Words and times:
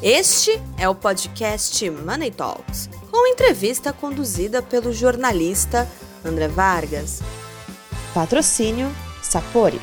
Este 0.00 0.62
é 0.76 0.88
o 0.88 0.94
podcast 0.94 1.90
Money 1.90 2.30
Talks, 2.30 2.88
com 3.10 3.26
entrevista 3.26 3.92
conduzida 3.92 4.62
pelo 4.62 4.92
jornalista 4.92 5.88
André 6.24 6.46
Vargas. 6.46 7.20
Patrocínio 8.14 8.88
Sapori. 9.20 9.80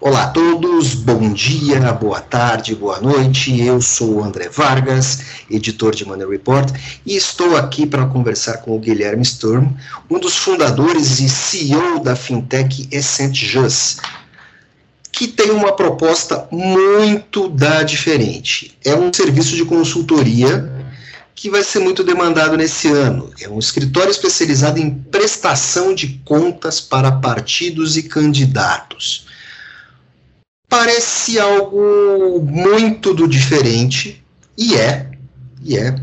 Olá 0.00 0.24
a 0.24 0.28
todos, 0.28 0.94
bom 0.94 1.32
dia, 1.32 1.92
boa 1.92 2.20
tarde, 2.20 2.76
boa 2.76 3.00
noite. 3.00 3.60
Eu 3.60 3.82
sou 3.82 4.18
o 4.18 4.24
André 4.24 4.48
Vargas, 4.48 5.42
editor 5.50 5.96
de 5.96 6.06
Money 6.06 6.28
Report, 6.28 6.72
e 7.04 7.16
estou 7.16 7.56
aqui 7.56 7.86
para 7.86 8.06
conversar 8.06 8.58
com 8.58 8.76
o 8.76 8.78
Guilherme 8.78 9.24
Sturm, 9.24 9.66
um 10.08 10.20
dos 10.20 10.36
fundadores 10.36 11.18
e 11.18 11.28
CEO 11.28 11.98
da 11.98 12.14
fintech 12.14 12.88
Essent 12.92 13.34
Just, 13.34 14.00
que 15.12 15.28
tem 15.28 15.50
uma 15.50 15.76
proposta 15.76 16.48
muito 16.50 17.46
da 17.48 17.82
diferente. 17.82 18.76
É 18.82 18.96
um 18.96 19.12
serviço 19.12 19.54
de 19.54 19.64
consultoria 19.64 20.72
que 21.34 21.50
vai 21.50 21.62
ser 21.62 21.80
muito 21.80 22.02
demandado 22.02 22.56
nesse 22.56 22.88
ano. 22.88 23.30
É 23.40 23.48
um 23.48 23.58
escritório 23.58 24.10
especializado 24.10 24.78
em 24.78 24.90
prestação 24.90 25.94
de 25.94 26.20
contas 26.24 26.80
para 26.80 27.12
partidos 27.12 27.96
e 27.98 28.04
candidatos. 28.04 29.26
Parece 30.68 31.38
algo 31.38 32.40
muito 32.42 33.12
do 33.12 33.28
diferente, 33.28 34.24
e 34.56 34.74
é, 34.74 35.10
e 35.62 35.76
é. 35.76 35.94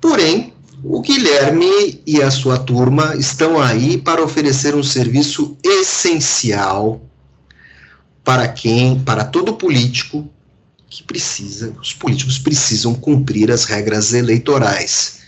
Porém, 0.00 0.52
o 0.82 1.00
Guilherme 1.00 2.02
e 2.04 2.20
a 2.20 2.30
sua 2.30 2.58
turma 2.58 3.14
estão 3.16 3.60
aí 3.60 3.98
para 3.98 4.22
oferecer 4.22 4.74
um 4.74 4.82
serviço 4.82 5.56
essencial 5.62 7.07
para 8.28 8.46
quem, 8.46 9.02
para 9.02 9.24
todo 9.24 9.56
político 9.56 10.30
que 10.86 11.02
precisa, 11.02 11.74
os 11.80 11.94
políticos 11.94 12.38
precisam 12.38 12.94
cumprir 12.94 13.50
as 13.50 13.64
regras 13.64 14.12
eleitorais. 14.12 15.26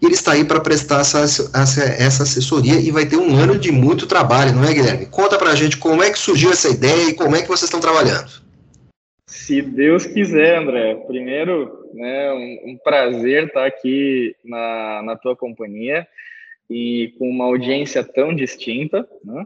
E 0.00 0.06
ele 0.06 0.14
está 0.14 0.30
aí 0.30 0.44
para 0.44 0.60
prestar 0.60 1.00
essa, 1.00 1.18
essa, 1.52 2.22
assessoria 2.22 2.78
e 2.78 2.92
vai 2.92 3.06
ter 3.06 3.16
um 3.16 3.34
ano 3.34 3.58
de 3.58 3.72
muito 3.72 4.06
trabalho, 4.06 4.52
não 4.52 4.62
é, 4.62 4.72
Guilherme? 4.72 5.06
Conta 5.06 5.36
para 5.36 5.50
a 5.50 5.56
gente 5.56 5.76
como 5.78 6.00
é 6.00 6.12
que 6.12 6.18
surgiu 6.18 6.52
essa 6.52 6.68
ideia 6.68 7.08
e 7.08 7.14
como 7.14 7.34
é 7.34 7.42
que 7.42 7.48
vocês 7.48 7.64
estão 7.64 7.80
trabalhando. 7.80 8.30
Se 9.26 9.60
Deus 9.60 10.06
quiser, 10.06 10.58
André. 10.58 10.94
Primeiro, 11.08 11.88
né, 11.92 12.32
um, 12.34 12.70
um 12.70 12.78
prazer 12.84 13.48
estar 13.48 13.66
aqui 13.66 14.36
na, 14.44 15.02
na 15.02 15.16
tua 15.16 15.34
companhia 15.34 16.06
e 16.70 17.12
com 17.18 17.28
uma 17.28 17.46
audiência 17.46 18.04
tão 18.04 18.32
distinta. 18.32 19.08
Né? 19.24 19.44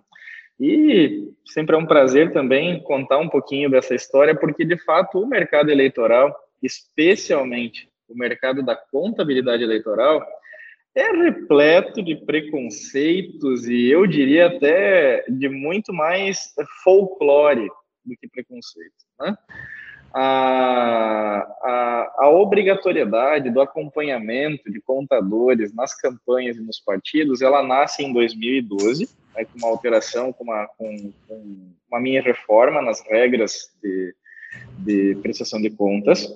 E 0.58 1.32
sempre 1.44 1.76
é 1.76 1.78
um 1.78 1.86
prazer 1.86 2.32
também 2.32 2.82
contar 2.82 3.18
um 3.18 3.28
pouquinho 3.28 3.70
dessa 3.70 3.94
história, 3.94 4.34
porque 4.34 4.64
de 4.64 4.78
fato 4.84 5.20
o 5.20 5.26
mercado 5.26 5.70
eleitoral, 5.70 6.34
especialmente 6.62 7.88
o 8.08 8.16
mercado 8.16 8.62
da 8.62 8.74
contabilidade 8.74 9.62
eleitoral, 9.62 10.24
é 10.94 11.10
repleto 11.10 12.02
de 12.02 12.16
preconceitos 12.16 13.68
e 13.68 13.90
eu 13.90 14.06
diria 14.06 14.46
até 14.46 15.24
de 15.28 15.46
muito 15.48 15.92
mais 15.92 16.54
folclore 16.82 17.68
do 18.02 18.16
que 18.16 18.26
preconceito. 18.26 18.94
Né? 19.20 19.36
A, 20.14 21.46
a, 21.62 22.14
a, 22.20 22.30
obrigatoriedade 22.30 23.50
do 23.50 23.60
acompanhamento 23.60 24.70
de 24.72 24.80
contadores 24.80 25.74
nas 25.74 25.94
campanhas 25.94 26.56
e 26.56 26.62
nos 26.62 26.80
partidos, 26.80 27.42
ela 27.42 27.62
nasce 27.62 28.02
em 28.02 28.10
2012, 28.14 29.06
né, 29.36 29.44
com 29.44 29.58
uma 29.58 29.68
alteração, 29.68 30.32
com 30.32 30.44
uma, 30.44 30.66
com, 30.78 31.12
com 31.28 31.72
uma 31.88 32.00
minha 32.00 32.22
reforma 32.22 32.80
nas 32.80 33.00
regras 33.06 33.70
de, 33.82 34.14
de 34.78 35.18
prestação 35.22 35.60
de 35.60 35.70
contas. 35.70 36.26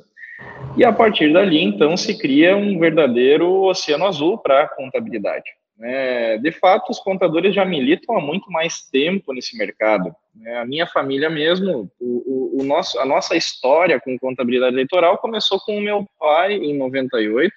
E 0.76 0.84
a 0.84 0.92
partir 0.92 1.32
dali, 1.32 1.62
então, 1.62 1.96
se 1.96 2.16
cria 2.16 2.56
um 2.56 2.78
verdadeiro 2.78 3.62
oceano 3.64 4.06
azul 4.06 4.38
para 4.38 4.62
a 4.62 4.68
contabilidade. 4.68 5.50
É, 5.82 6.36
de 6.36 6.52
fato, 6.52 6.90
os 6.90 6.98
contadores 7.00 7.54
já 7.54 7.64
militam 7.64 8.16
há 8.16 8.20
muito 8.20 8.50
mais 8.50 8.82
tempo 8.82 9.32
nesse 9.32 9.56
mercado. 9.56 10.14
É, 10.44 10.58
a 10.58 10.64
minha 10.64 10.86
família 10.86 11.30
mesmo, 11.30 11.90
o, 11.98 12.58
o, 12.58 12.60
o, 12.60 12.64
nosso, 12.64 12.98
a 13.00 13.06
nossa 13.06 13.34
história 13.34 13.98
com 13.98 14.18
contabilidade 14.18 14.74
eleitoral 14.74 15.16
começou 15.16 15.58
com 15.60 15.78
o 15.78 15.80
meu 15.80 16.06
pai 16.18 16.54
em 16.54 16.76
98, 16.76 17.52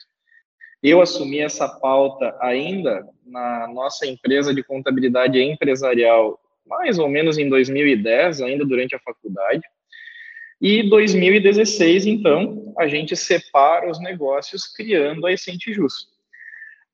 eu 0.84 1.02
assumi 1.02 1.40
essa 1.40 1.70
pauta 1.70 2.36
ainda 2.42 3.08
na 3.26 3.68
nossa 3.68 4.06
empresa 4.06 4.54
de 4.54 4.62
contabilidade 4.62 5.42
empresarial, 5.42 6.38
mais 6.68 7.00
ou 7.00 7.08
menos 7.08 7.38
em 7.38 7.48
2010, 7.48 8.42
ainda 8.42 8.66
durante 8.66 8.94
a 8.94 9.00
faculdade. 9.00 9.64
E 10.60 10.84
2016, 10.90 12.06
então, 12.06 12.74
a 12.78 12.88
gente 12.88 13.16
separa 13.16 13.90
os 13.90 14.00
negócios 14.02 14.68
criando 14.68 15.26
a 15.26 15.32
Essente 15.32 15.74
Justo. 15.74 16.12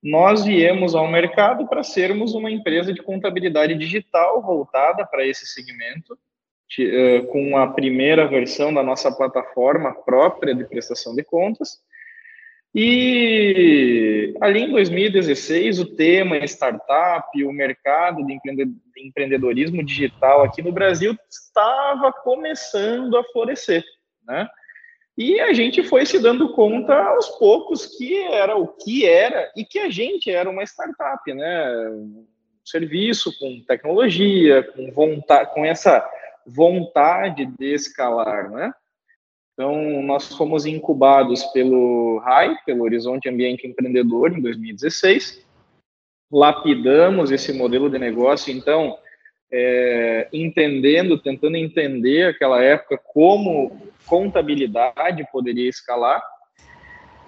Nós 0.01 0.45
viemos 0.45 0.95
ao 0.95 1.07
mercado 1.07 1.67
para 1.67 1.83
sermos 1.83 2.33
uma 2.33 2.49
empresa 2.49 2.93
de 2.93 3.01
contabilidade 3.01 3.75
digital 3.75 4.41
voltada 4.41 5.05
para 5.05 5.25
esse 5.25 5.45
segmento, 5.45 6.17
eh, 6.79 7.21
com 7.31 7.57
a 7.57 7.67
primeira 7.67 8.27
versão 8.27 8.73
da 8.73 8.81
nossa 8.81 9.11
plataforma 9.11 9.93
própria 9.93 10.55
de 10.55 10.63
prestação 10.63 11.15
de 11.15 11.23
contas, 11.23 11.79
e 12.73 14.33
ali 14.41 14.61
em 14.61 14.71
2016, 14.71 15.79
o 15.79 15.95
tema 15.95 16.37
startup, 16.45 17.43
o 17.43 17.51
mercado 17.51 18.23
de 18.25 18.39
empreendedorismo 18.97 19.83
digital 19.83 20.43
aqui 20.43 20.61
no 20.61 20.71
Brasil 20.71 21.17
estava 21.29 22.13
começando 22.13 23.17
a 23.17 23.23
florescer, 23.23 23.83
né? 24.25 24.47
E 25.17 25.39
a 25.41 25.51
gente 25.51 25.83
foi 25.83 26.05
se 26.05 26.17
dando 26.19 26.53
conta 26.53 26.95
aos 26.95 27.27
poucos 27.31 27.85
que 27.97 28.15
era 28.17 28.55
o 28.55 28.67
que 28.67 29.05
era 29.05 29.51
e 29.55 29.65
que 29.65 29.79
a 29.79 29.89
gente 29.89 30.31
era 30.31 30.49
uma 30.49 30.63
startup, 30.63 31.33
né? 31.33 31.89
Um 31.89 32.25
serviço 32.63 33.37
com 33.37 33.61
tecnologia, 33.67 34.63
com 34.63 34.91
vontade, 34.91 35.53
com 35.53 35.65
essa 35.65 36.07
vontade 36.45 37.45
de 37.45 37.73
escalar, 37.73 38.49
né? 38.49 38.71
Então, 39.59 40.01
nós 40.03 40.33
fomos 40.37 40.65
incubados 40.65 41.43
pelo 41.47 42.19
RAI, 42.19 42.55
pelo 42.65 42.85
Horizonte 42.85 43.27
Ambiente 43.27 43.67
Empreendedor, 43.67 44.31
em 44.31 44.39
2016. 44.41 45.45
Lapidamos 46.31 47.29
esse 47.29 47.51
modelo 47.51 47.89
de 47.89 47.99
negócio, 47.99 48.53
então, 48.53 48.97
é, 49.51 50.29
entendendo, 50.31 51.17
tentando 51.17 51.57
entender 51.57 52.27
aquela 52.27 52.63
época 52.63 52.97
como 53.03 53.91
contabilidade 54.05 55.27
poderia 55.29 55.67
escalar. 55.67 56.23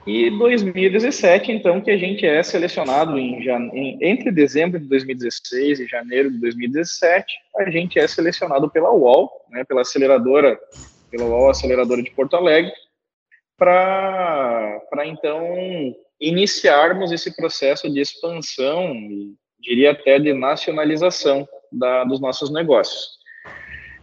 E 0.08 0.30
2017, 0.30 1.52
então, 1.52 1.82
que 1.82 1.92
a 1.92 1.98
gente 1.98 2.26
é 2.26 2.42
selecionado 2.42 3.20
em, 3.20 3.46
em, 3.74 3.98
entre 4.02 4.32
dezembro 4.32 4.80
de 4.80 4.88
2016 4.88 5.82
e 5.82 5.86
janeiro 5.86 6.32
de 6.32 6.40
2017, 6.40 7.26
a 7.58 7.70
gente 7.70 8.00
é 8.00 8.08
selecionado 8.08 8.70
pela 8.70 8.90
UOL, 8.90 9.30
né, 9.50 9.66
pela 9.66 9.82
aceleradora 9.82 10.58
pela 11.12 11.26
UOL 11.26 11.50
Aceleradora 11.50 12.02
de 12.02 12.10
Porto 12.12 12.36
Alegre, 12.36 12.72
para 13.58 15.06
então 15.06 15.46
iniciarmos 16.20 17.12
esse 17.12 17.36
processo 17.36 17.92
de 17.92 18.00
expansão, 18.00 18.96
diria 19.60 19.92
até 19.92 20.18
de 20.18 20.34
nacionalização 20.34 21.48
da, 21.72 22.04
dos 22.04 22.20
nossos 22.20 22.52
negócios. 22.52 23.22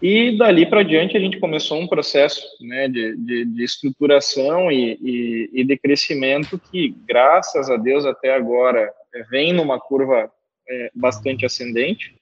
E 0.01 0.37
dali 0.39 0.65
para 0.65 0.85
diante 0.85 1.17
a 1.17 1.21
gente 1.21 1.41
começou 1.41 1.81
um 1.81 1.89
processo 1.89 2.41
né, 2.61 2.87
de, 2.87 3.17
de, 3.17 3.45
de 3.45 3.65
estruturação 3.65 4.71
e, 4.71 4.97
e, 5.03 5.51
e, 5.53 5.65
de 5.65 5.77
crescimento 5.77 6.61
que, 6.71 6.95
graças 7.05 7.69
a 7.69 7.77
Deus, 7.77 8.05
até 8.05 8.33
agora 8.33 8.93
vem 9.29 9.53
numa 9.53 9.81
curva 9.81 10.31
é, 10.69 10.91
bastante 10.95 11.45
ascendente. 11.45 12.15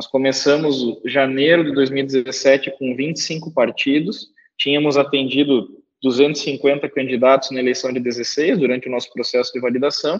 Nós 0.00 0.06
começamos 0.06 0.98
janeiro 1.04 1.62
de 1.62 1.72
2017 1.72 2.70
com 2.78 2.96
25 2.96 3.52
partidos, 3.52 4.28
tínhamos 4.56 4.96
atendido 4.96 5.68
250 6.02 6.88
candidatos 6.88 7.50
na 7.50 7.60
eleição 7.60 7.92
de 7.92 8.00
16 8.00 8.60
durante 8.60 8.88
o 8.88 8.90
nosso 8.90 9.12
processo 9.12 9.52
de 9.52 9.60
validação. 9.60 10.18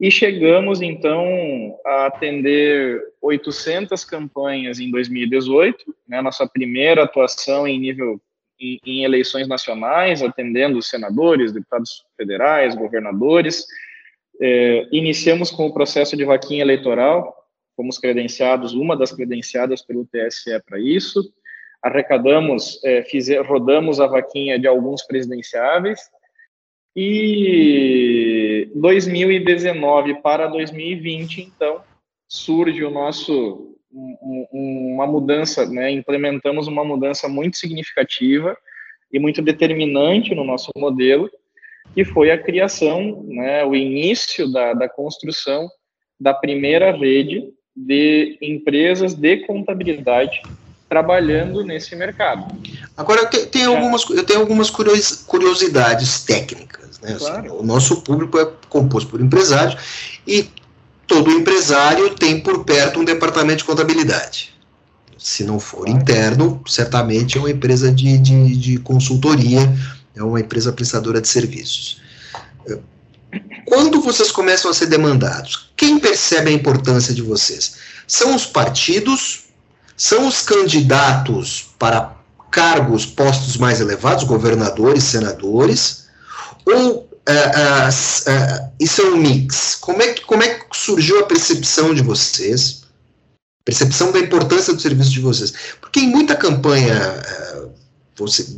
E 0.00 0.10
chegamos 0.10 0.82
então 0.82 1.78
a 1.86 2.06
atender 2.06 3.00
800 3.22 4.04
campanhas 4.04 4.80
em 4.80 4.90
2018, 4.90 5.94
né, 6.08 6.20
nossa 6.20 6.44
primeira 6.44 7.04
atuação 7.04 7.68
em 7.68 7.78
nível 7.78 8.20
em, 8.60 8.80
em 8.84 9.04
eleições 9.04 9.46
nacionais, 9.46 10.24
atendendo 10.24 10.82
senadores, 10.82 11.52
deputados 11.52 12.04
federais, 12.16 12.74
governadores. 12.74 13.64
É, 14.42 14.88
iniciamos 14.90 15.52
com 15.52 15.66
o 15.66 15.72
processo 15.72 16.16
de 16.16 16.24
vaquinha 16.24 16.62
eleitoral, 16.62 17.37
fomos 17.78 17.96
credenciados, 17.96 18.74
uma 18.74 18.96
das 18.96 19.12
credenciadas 19.12 19.82
pelo 19.82 20.04
TSE 20.04 20.60
para 20.66 20.80
isso, 20.80 21.32
arrecadamos, 21.80 22.82
é, 22.84 23.04
fizer, 23.04 23.40
rodamos 23.46 24.00
a 24.00 24.08
vaquinha 24.08 24.58
de 24.58 24.66
alguns 24.66 25.06
presidenciáveis, 25.06 26.00
e 26.96 28.68
2019 28.74 30.20
para 30.20 30.48
2020, 30.48 31.42
então, 31.42 31.80
surge 32.26 32.82
o 32.82 32.90
nosso, 32.90 33.76
um, 33.92 34.94
uma 34.94 35.06
mudança, 35.06 35.64
né, 35.64 35.88
implementamos 35.92 36.66
uma 36.66 36.84
mudança 36.84 37.28
muito 37.28 37.56
significativa, 37.56 38.58
e 39.12 39.20
muito 39.20 39.40
determinante 39.40 40.34
no 40.34 40.42
nosso 40.42 40.72
modelo, 40.76 41.30
que 41.94 42.04
foi 42.04 42.32
a 42.32 42.42
criação, 42.42 43.22
né, 43.28 43.64
o 43.64 43.74
início 43.74 44.50
da, 44.50 44.74
da 44.74 44.88
construção 44.88 45.68
da 46.20 46.34
primeira 46.34 46.90
rede 46.90 47.52
de 47.86 48.36
empresas 48.42 49.14
de 49.14 49.38
contabilidade 49.46 50.42
trabalhando 50.88 51.62
nesse 51.62 51.94
mercado. 51.94 52.46
Agora, 52.96 53.28
eu 53.32 53.46
tenho, 53.46 53.70
algumas, 53.70 54.08
eu 54.08 54.24
tenho 54.24 54.40
algumas 54.40 54.70
curiosidades 54.70 56.24
técnicas. 56.24 56.98
Né? 57.00 57.12
Assim, 57.12 57.18
claro. 57.18 57.46
Assim, 57.46 57.56
o 57.58 57.62
nosso 57.62 58.00
público 58.02 58.38
é 58.38 58.50
composto 58.68 59.10
por 59.10 59.20
empresários 59.20 59.76
e 60.26 60.48
todo 61.06 61.30
empresário 61.30 62.14
tem 62.14 62.40
por 62.40 62.64
perto 62.64 63.00
um 63.00 63.04
departamento 63.04 63.58
de 63.58 63.64
contabilidade. 63.64 64.54
Se 65.16 65.44
não 65.44 65.60
for 65.60 65.88
interno, 65.88 66.62
certamente 66.66 67.36
é 67.36 67.40
uma 67.40 67.50
empresa 67.50 67.92
de, 67.92 68.16
de, 68.18 68.56
de 68.56 68.78
consultoria, 68.78 69.60
é 70.14 70.22
uma 70.22 70.40
empresa 70.40 70.72
prestadora 70.72 71.20
de 71.20 71.28
serviços. 71.28 72.00
Quando 73.64 74.00
vocês 74.00 74.30
começam 74.30 74.70
a 74.70 74.74
ser 74.74 74.86
demandados, 74.86 75.70
quem 75.76 75.98
percebe 75.98 76.50
a 76.50 76.54
importância 76.54 77.12
de 77.14 77.22
vocês? 77.22 77.76
São 78.06 78.34
os 78.34 78.46
partidos? 78.46 79.44
São 79.96 80.26
os 80.26 80.42
candidatos 80.42 81.70
para 81.78 82.16
cargos, 82.50 83.04
postos 83.04 83.56
mais 83.56 83.80
elevados, 83.80 84.24
governadores, 84.24 85.04
senadores? 85.04 86.06
Ou 86.64 87.00
uh, 87.00 88.72
isso 88.80 89.02
é 89.02 89.04
um 89.04 89.16
mix? 89.16 89.76
Como 89.80 90.02
é, 90.02 90.12
que, 90.12 90.22
como 90.22 90.42
é 90.42 90.54
que 90.54 90.64
surgiu 90.72 91.20
a 91.20 91.26
percepção 91.26 91.94
de 91.94 92.02
vocês? 92.02 92.82
Percepção 93.64 94.12
da 94.12 94.18
importância 94.18 94.72
do 94.72 94.80
serviço 94.80 95.10
de 95.10 95.20
vocês? 95.20 95.52
Porque 95.80 96.00
em 96.00 96.08
muita 96.08 96.34
campanha 96.34 96.96
você, 96.96 97.68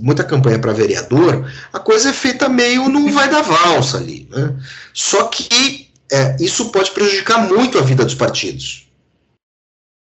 muita 0.01 0.25
campanha 0.25 0.59
para 0.59 0.73
vereador, 0.73 1.51
a 1.73 1.79
coisa 1.79 2.11
é 2.11 2.13
feita 2.13 2.49
meio 2.49 2.89
no 2.89 3.11
vai 3.11 3.29
da 3.29 3.43
valsa 3.43 3.99
ali. 3.99 4.29
Né? 4.31 4.57
Só 4.93 5.25
que 5.25 5.89
é, 6.11 6.37
isso 6.41 6.73
pode 6.73 6.91
prejudicar 6.91 7.49
muito 7.49 7.79
a 7.79 7.83
vida 7.83 8.05
dos 8.05 8.15
partidos. 8.15 8.91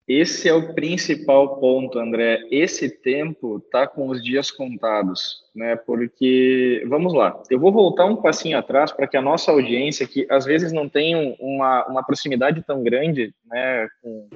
Esse 0.05 0.49
é 0.49 0.53
o 0.53 0.73
principal 0.73 1.57
ponto, 1.61 1.97
André. 1.97 2.41
Esse 2.51 2.89
tempo 2.89 3.57
está 3.57 3.87
com 3.87 4.09
os 4.09 4.21
dias 4.21 4.51
contados, 4.51 5.41
né? 5.55 5.77
Porque, 5.77 6.83
vamos 6.89 7.13
lá, 7.13 7.41
eu 7.49 7.57
vou 7.57 7.71
voltar 7.71 8.05
um 8.05 8.17
passinho 8.17 8.57
atrás 8.57 8.91
para 8.91 9.07
que 9.07 9.15
a 9.15 9.21
nossa 9.21 9.49
audiência, 9.49 10.05
que 10.05 10.27
às 10.29 10.43
vezes 10.43 10.73
não 10.73 10.89
tem 10.89 11.37
uma, 11.39 11.85
uma 11.87 12.03
proximidade 12.03 12.61
tão 12.67 12.83
grande 12.83 13.33
né, 13.45 13.87
com, 14.01 14.27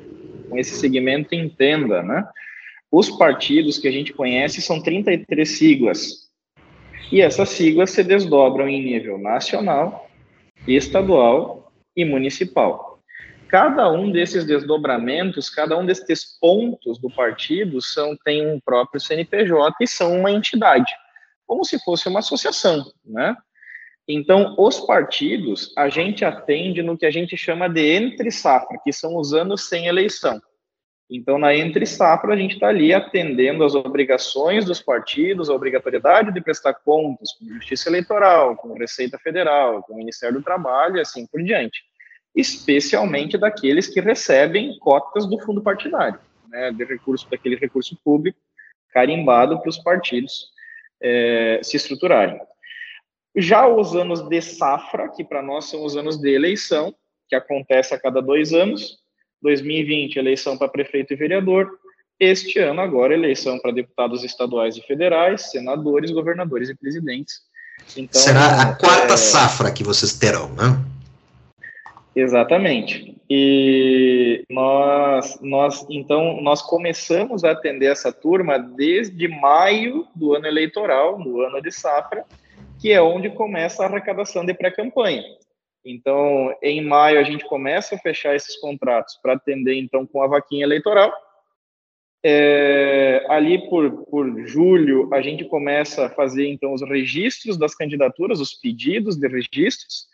com 0.50 0.58
esse 0.58 0.74
segmento, 0.76 1.36
entenda, 1.36 2.02
né? 2.02 2.26
Os 2.92 3.10
partidos 3.10 3.78
que 3.78 3.88
a 3.88 3.92
gente 3.92 4.14
conhece 4.14 4.62
são 4.62 4.82
33 4.82 5.50
siglas. 5.50 6.28
E 7.12 7.22
essas 7.22 7.50
siglas 7.50 7.92
se 7.92 8.04
desdobram 8.04 8.68
em 8.68 8.84
nível 8.84 9.18
nacional, 9.18 10.10
estadual 10.68 11.72
e 11.96 12.06
municipal. 12.06 13.00
Cada 13.48 13.90
um 13.90 14.12
desses 14.12 14.46
desdobramentos, 14.46 15.50
cada 15.50 15.78
um 15.78 15.86
desses 15.86 16.38
pontos 16.40 17.00
do 17.00 17.10
partido 17.10 17.82
são 17.82 18.16
tem 18.26 18.46
um 18.46 18.60
próprio 18.60 19.00
CNPJ 19.00 19.74
e 19.82 19.88
são 19.88 20.20
uma 20.20 20.32
entidade, 20.32 20.94
como 21.46 21.64
se 21.64 21.82
fosse 21.84 22.10
uma 22.10 22.20
associação, 22.20 22.86
né? 23.06 23.36
Então, 24.06 24.56
os 24.58 24.80
partidos, 24.82 25.74
a 25.78 25.90
gente 25.90 26.24
atende 26.24 26.82
no 26.82 26.98
que 26.98 27.06
a 27.06 27.12
gente 27.12 27.36
chama 27.36 27.68
de 27.68 27.82
entre 27.82 28.32
safra, 28.32 28.80
que 28.82 28.94
são 28.94 29.18
os 29.18 29.34
anos 29.34 29.68
sem 29.68 29.88
eleição. 29.88 30.42
Então, 31.10 31.38
na 31.38 31.56
entre 31.56 31.86
safra, 31.86 32.34
a 32.34 32.38
gente 32.38 32.56
está 32.56 32.68
ali 32.68 32.94
atendendo 32.94 33.64
às 33.64 33.74
obrigações 33.74 34.66
dos 34.66 34.82
partidos, 34.82 35.50
a 35.50 35.54
obrigatoriedade 35.54 36.34
de 36.34 36.42
prestar 36.42 36.74
contas 36.74 37.32
com 37.34 37.54
Justiça 37.54 37.90
Eleitoral, 37.90 38.58
com 38.58 38.74
Receita 38.74 39.18
Federal, 39.18 39.82
com 39.84 39.94
o 39.94 39.98
Ministério 39.98 40.40
do 40.40 40.44
Trabalho 40.44 40.98
e 40.98 41.02
assim 41.02 41.26
por 41.26 41.42
diante. 41.42 41.82
Especialmente 42.36 43.38
daqueles 43.38 43.88
que 43.88 44.02
recebem 44.02 44.78
cotas 44.80 45.26
do 45.26 45.40
fundo 45.40 45.62
partidário, 45.62 46.20
né, 46.50 46.72
de 46.72 46.84
recurso, 46.84 47.30
daquele 47.30 47.56
recurso 47.56 47.98
público 48.04 48.38
carimbado 48.92 49.60
para 49.60 49.70
os 49.70 49.78
partidos 49.78 50.50
é, 51.02 51.60
se 51.64 51.78
estruturarem. 51.78 52.40
Já 53.36 53.68
os 53.68 53.96
anos 53.96 54.28
de 54.28 54.42
safra, 54.42 55.10
que 55.10 55.24
para 55.24 55.42
nós 55.44 55.66
são 55.66 55.86
os 55.86 55.96
anos 55.96 56.18
de 56.18 56.34
eleição, 56.34 56.94
que 57.30 57.36
acontece 57.36 57.94
a 57.94 58.00
cada 58.00 58.22
dois 58.22 58.52
anos, 58.54 58.98
2020, 59.42 60.18
eleição 60.18 60.58
para 60.58 60.68
prefeito 60.68 61.14
e 61.14 61.16
vereador. 61.16 61.70
Este 62.20 62.58
ano, 62.60 62.82
agora, 62.82 63.14
eleição 63.14 63.60
para 63.60 63.72
deputados 63.72 64.24
estaduais 64.24 64.76
e 64.76 64.82
federais, 64.82 65.52
senadores, 65.52 66.12
governadores 66.12 66.70
e 66.70 66.76
presidentes. 66.76 67.42
Então, 67.96 68.20
Será 68.20 68.62
a 68.62 68.76
quarta 68.76 69.14
é... 69.14 69.18
safra 69.18 69.72
que 69.72 69.84
vocês 69.84 70.18
terão, 70.18 70.50
né? 70.50 70.84
Exatamente. 72.16 73.16
E 73.30 74.44
nós, 74.50 75.38
nós, 75.42 75.86
então, 75.90 76.42
nós 76.42 76.64
começamos 76.64 77.44
a 77.44 77.52
atender 77.52 77.92
essa 77.92 78.12
turma 78.12 78.58
desde 78.58 79.28
maio 79.28 80.08
do 80.16 80.34
ano 80.34 80.48
eleitoral, 80.48 81.20
no 81.20 81.42
ano 81.42 81.62
de 81.62 81.72
safra, 81.72 82.26
que 82.80 82.92
é 82.92 83.00
onde 83.00 83.30
começa 83.30 83.84
a 83.84 83.86
arrecadação 83.86 84.44
de 84.44 84.54
pré-campanha. 84.54 85.24
Então, 85.88 86.54
em 86.62 86.84
maio, 86.84 87.20
a 87.20 87.24
gente 87.24 87.46
começa 87.46 87.96
a 87.96 88.00
fechar 88.00 88.36
esses 88.36 88.58
contratos 88.58 89.18
para 89.22 89.34
atender, 89.34 89.76
então, 89.76 90.06
com 90.06 90.22
a 90.22 90.28
vaquinha 90.28 90.66
eleitoral. 90.66 91.14
É, 92.24 93.26
ali 93.30 93.70
por, 93.70 94.06
por 94.06 94.46
julho, 94.46 95.14
a 95.14 95.22
gente 95.22 95.46
começa 95.46 96.08
a 96.08 96.10
fazer, 96.10 96.48
então, 96.48 96.74
os 96.74 96.82
registros 96.82 97.58
das 97.58 97.74
candidaturas, 97.74 98.42
os 98.42 98.54
pedidos 98.54 99.16
de 99.16 99.28
registros, 99.28 100.08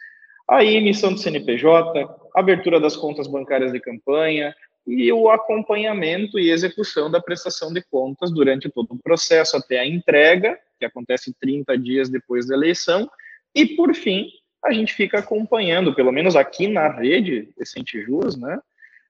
a 0.47 0.63
emissão 0.63 1.11
do 1.11 1.19
CNPJ, 1.19 2.07
abertura 2.35 2.79
das 2.79 2.95
contas 2.95 3.27
bancárias 3.27 3.71
de 3.71 3.79
campanha 3.79 4.53
e 4.85 5.11
o 5.11 5.29
acompanhamento 5.29 6.37
e 6.37 6.51
execução 6.51 7.09
da 7.09 7.21
prestação 7.21 7.73
de 7.73 7.81
contas 7.81 8.31
durante 8.31 8.69
todo 8.69 8.93
o 8.93 9.01
processo, 9.01 9.57
até 9.57 9.79
a 9.79 9.87
entrega, 9.87 10.59
que 10.77 10.85
acontece 10.85 11.33
30 11.39 11.77
dias 11.79 12.09
depois 12.09 12.45
da 12.45 12.53
eleição, 12.53 13.09
e, 13.55 13.65
por 13.65 13.95
fim, 13.95 14.27
a 14.63 14.71
gente 14.71 14.93
fica 14.93 15.19
acompanhando, 15.19 15.93
pelo 15.93 16.11
menos 16.11 16.35
aqui 16.35 16.67
na 16.67 16.87
rede 16.87 17.49
Decente 17.57 18.01
Jus, 18.01 18.37
né? 18.37 18.59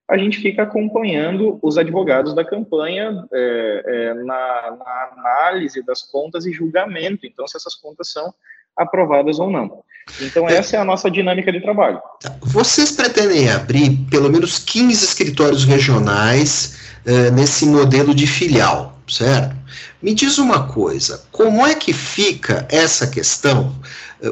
A 0.09 0.17
gente 0.17 0.39
fica 0.39 0.63
acompanhando 0.63 1.59
os 1.61 1.77
advogados 1.77 2.33
da 2.33 2.43
campanha 2.43 3.25
é, 3.31 3.83
é, 3.85 4.13
na, 4.15 4.77
na, 4.77 5.09
análise 5.13 5.81
das 5.83 6.01
contas 6.01 6.45
e 6.45 6.51
julgamento. 6.51 7.25
Então, 7.25 7.47
se 7.47 7.55
essas 7.55 7.73
contas 7.73 8.11
são 8.11 8.33
aprovadas 8.75 9.39
ou 9.39 9.49
não. 9.49 9.83
Então, 10.19 10.49
essa 10.49 10.75
é 10.75 10.79
a 10.79 10.83
nossa 10.83 11.09
dinâmica 11.09 11.51
de 11.51 11.61
trabalho. 11.61 12.01
Vocês 12.41 12.91
pretendem 12.91 13.49
abrir 13.49 13.97
pelo 14.09 14.29
menos 14.29 14.59
15 14.59 15.05
escritórios 15.05 15.63
regionais 15.63 16.97
é, 17.05 17.31
nesse 17.31 17.65
modelo 17.65 18.13
de 18.13 18.27
filial, 18.27 18.97
certo? 19.07 19.55
Me 20.01 20.13
diz 20.13 20.37
uma 20.37 20.67
coisa, 20.67 21.25
como 21.31 21.65
é 21.65 21.75
que 21.75 21.93
fica 21.93 22.67
essa 22.69 23.07
questão 23.07 23.73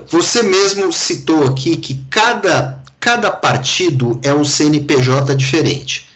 você 0.07 0.41
mesmo 0.41 0.91
citou 0.93 1.45
aqui 1.45 1.75
que 1.75 2.05
cada, 2.09 2.81
cada 2.99 3.29
partido 3.29 4.21
é 4.23 4.33
um 4.33 4.45
CNPJ 4.45 5.35
diferente. 5.35 6.09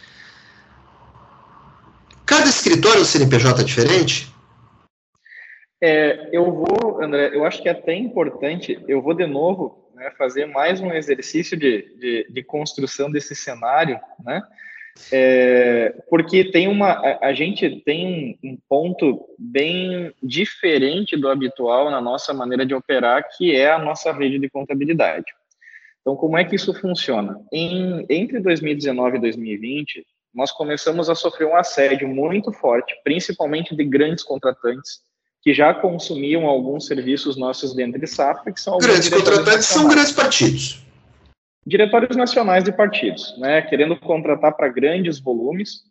Cada 2.24 2.48
escritório 2.48 2.98
é 2.98 3.02
um 3.02 3.04
CNPJ 3.04 3.62
diferente? 3.64 4.32
É, 5.80 6.30
eu 6.32 6.50
vou, 6.50 7.02
André, 7.02 7.30
eu 7.34 7.44
acho 7.44 7.62
que 7.62 7.68
é 7.68 7.72
até 7.72 7.94
importante, 7.94 8.82
eu 8.88 9.02
vou 9.02 9.12
de 9.12 9.26
novo 9.26 9.90
né, 9.94 10.10
fazer 10.16 10.46
mais 10.46 10.80
um 10.80 10.90
exercício 10.90 11.56
de, 11.56 11.82
de, 11.98 12.26
de 12.30 12.42
construção 12.42 13.10
desse 13.10 13.34
cenário, 13.34 14.00
né? 14.24 14.42
É, 15.12 15.94
porque 16.08 16.44
tem 16.44 16.68
uma, 16.68 16.92
a, 16.92 17.28
a 17.28 17.32
gente 17.32 17.82
tem 17.84 18.38
um, 18.42 18.50
um, 18.50 18.58
ponto 18.68 19.26
bem 19.38 20.12
diferente 20.22 21.16
do 21.16 21.28
habitual 21.28 21.90
na 21.90 22.00
nossa 22.00 22.32
maneira 22.32 22.64
de 22.64 22.74
operar, 22.74 23.24
que 23.36 23.54
é 23.54 23.70
a 23.70 23.78
nossa 23.78 24.12
rede 24.12 24.38
de 24.38 24.48
contabilidade. 24.48 25.26
Então, 26.00 26.16
como 26.16 26.38
é 26.38 26.44
que 26.44 26.56
isso 26.56 26.72
funciona? 26.74 27.38
Em, 27.52 28.06
entre 28.08 28.40
2019 28.40 29.16
e 29.16 29.20
2020, 29.20 30.06
nós 30.34 30.52
começamos 30.52 31.10
a 31.10 31.14
sofrer 31.14 31.46
um 31.46 31.56
assédio 31.56 32.08
muito 32.08 32.52
forte, 32.52 32.94
principalmente 33.02 33.74
de 33.74 33.84
grandes 33.84 34.22
contratantes 34.22 35.00
que 35.42 35.54
já 35.54 35.72
consumiam 35.72 36.46
alguns 36.46 36.86
serviços 36.86 37.36
nossos 37.36 37.74
dentro 37.74 38.00
de 38.00 38.06
safra, 38.06 38.52
que 38.52 38.60
são 38.60 38.78
grandes 38.78 39.08
contratantes 39.08 39.66
são 39.66 39.88
grandes 39.88 40.12
partidos 40.12 40.85
diretórios 41.66 42.16
nacionais 42.16 42.62
de 42.62 42.70
partidos, 42.70 43.36
né, 43.38 43.60
querendo 43.62 43.98
contratar 43.98 44.56
para 44.56 44.68
grandes 44.68 45.18
volumes. 45.18 45.82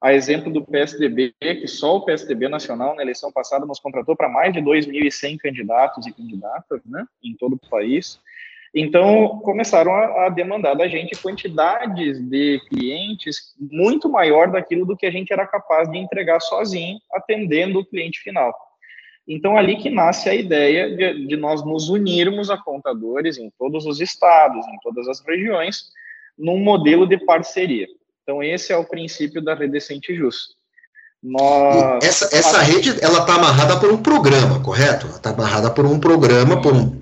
A 0.00 0.14
exemplo 0.14 0.52
do 0.52 0.64
PSDB, 0.64 1.34
que 1.40 1.66
só 1.66 1.96
o 1.96 2.04
PSDB 2.04 2.48
nacional 2.48 2.94
na 2.94 3.02
eleição 3.02 3.32
passada 3.32 3.66
nos 3.66 3.80
contratou 3.80 4.16
para 4.16 4.28
mais 4.28 4.52
de 4.52 4.60
2.100 4.60 5.36
candidatos 5.38 6.06
e 6.06 6.12
candidatas, 6.12 6.80
né, 6.86 7.04
em 7.22 7.36
todo 7.36 7.54
o 7.54 7.68
país. 7.68 8.20
Então, 8.74 9.40
começaram 9.40 9.92
a, 9.92 10.26
a, 10.26 10.28
demandar 10.28 10.74
da 10.74 10.86
gente 10.86 11.20
quantidades 11.20 12.20
de 12.20 12.60
clientes 12.68 13.54
muito 13.58 14.08
maior 14.08 14.50
daquilo 14.50 14.86
do 14.86 14.96
que 14.96 15.06
a 15.06 15.10
gente 15.10 15.32
era 15.32 15.46
capaz 15.46 15.90
de 15.90 15.98
entregar 15.98 16.38
sozinho, 16.40 16.98
atendendo 17.12 17.80
o 17.80 17.84
cliente 17.84 18.20
final. 18.20 18.54
Então, 19.28 19.58
ali 19.58 19.76
que 19.76 19.90
nasce 19.90 20.30
a 20.30 20.34
ideia 20.34 20.96
de, 20.96 21.26
de, 21.26 21.36
nós 21.36 21.62
nos 21.62 21.90
unirmos 21.90 22.48
a 22.48 22.56
contadores 22.56 23.36
em 23.36 23.52
todos 23.58 23.84
os 23.84 24.00
estados, 24.00 24.66
em 24.66 24.78
todas 24.82 25.06
as 25.06 25.20
regiões, 25.20 25.84
num 26.38 26.58
modelo 26.58 27.06
de 27.06 27.18
parceria. 27.18 27.86
Então, 28.22 28.42
esse 28.42 28.72
é 28.72 28.76
o 28.76 28.84
princípio 28.84 29.42
da 29.42 29.54
rede 29.54 29.72
Decente 29.72 30.14
Justo. 30.14 30.54
Nós... 31.22 32.02
Essa, 32.02 32.34
essa 32.34 32.62
rede, 32.62 32.96
ela 33.02 33.18
está 33.18 33.34
amarrada 33.34 33.78
por 33.78 33.92
um 33.92 34.02
programa, 34.02 34.62
correto? 34.62 35.06
Está 35.08 35.30
amarrada 35.30 35.70
por 35.70 35.84
um 35.84 36.00
programa, 36.00 36.62
por 36.62 36.72
um... 36.72 36.98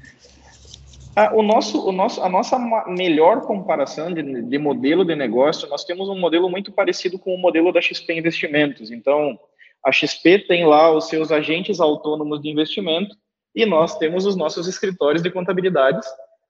Ah, 1.14 1.30
o 1.32 1.42
nosso, 1.42 1.86
o 1.86 1.92
nosso, 1.92 2.22
a 2.22 2.28
nossa 2.28 2.58
melhor 2.88 3.42
comparação 3.42 4.12
de, 4.12 4.42
de 4.42 4.58
modelo 4.58 5.04
de 5.04 5.14
negócio, 5.14 5.68
nós 5.68 5.84
temos 5.84 6.08
um 6.08 6.18
modelo 6.18 6.50
muito 6.50 6.72
parecido 6.72 7.18
com 7.18 7.34
o 7.34 7.38
modelo 7.38 7.72
da 7.72 7.80
XP 7.80 8.12
Investimentos. 8.12 8.90
Então, 8.90 9.38
a 9.86 9.92
XP 9.92 10.40
tem 10.40 10.66
lá 10.66 10.90
os 10.90 11.08
seus 11.08 11.30
agentes 11.30 11.78
autônomos 11.78 12.42
de 12.42 12.50
investimento 12.50 13.16
e 13.54 13.64
nós 13.64 13.96
temos 13.96 14.26
os 14.26 14.34
nossos 14.34 14.66
escritórios 14.66 15.22
de 15.22 15.30
contabilidades 15.30 16.04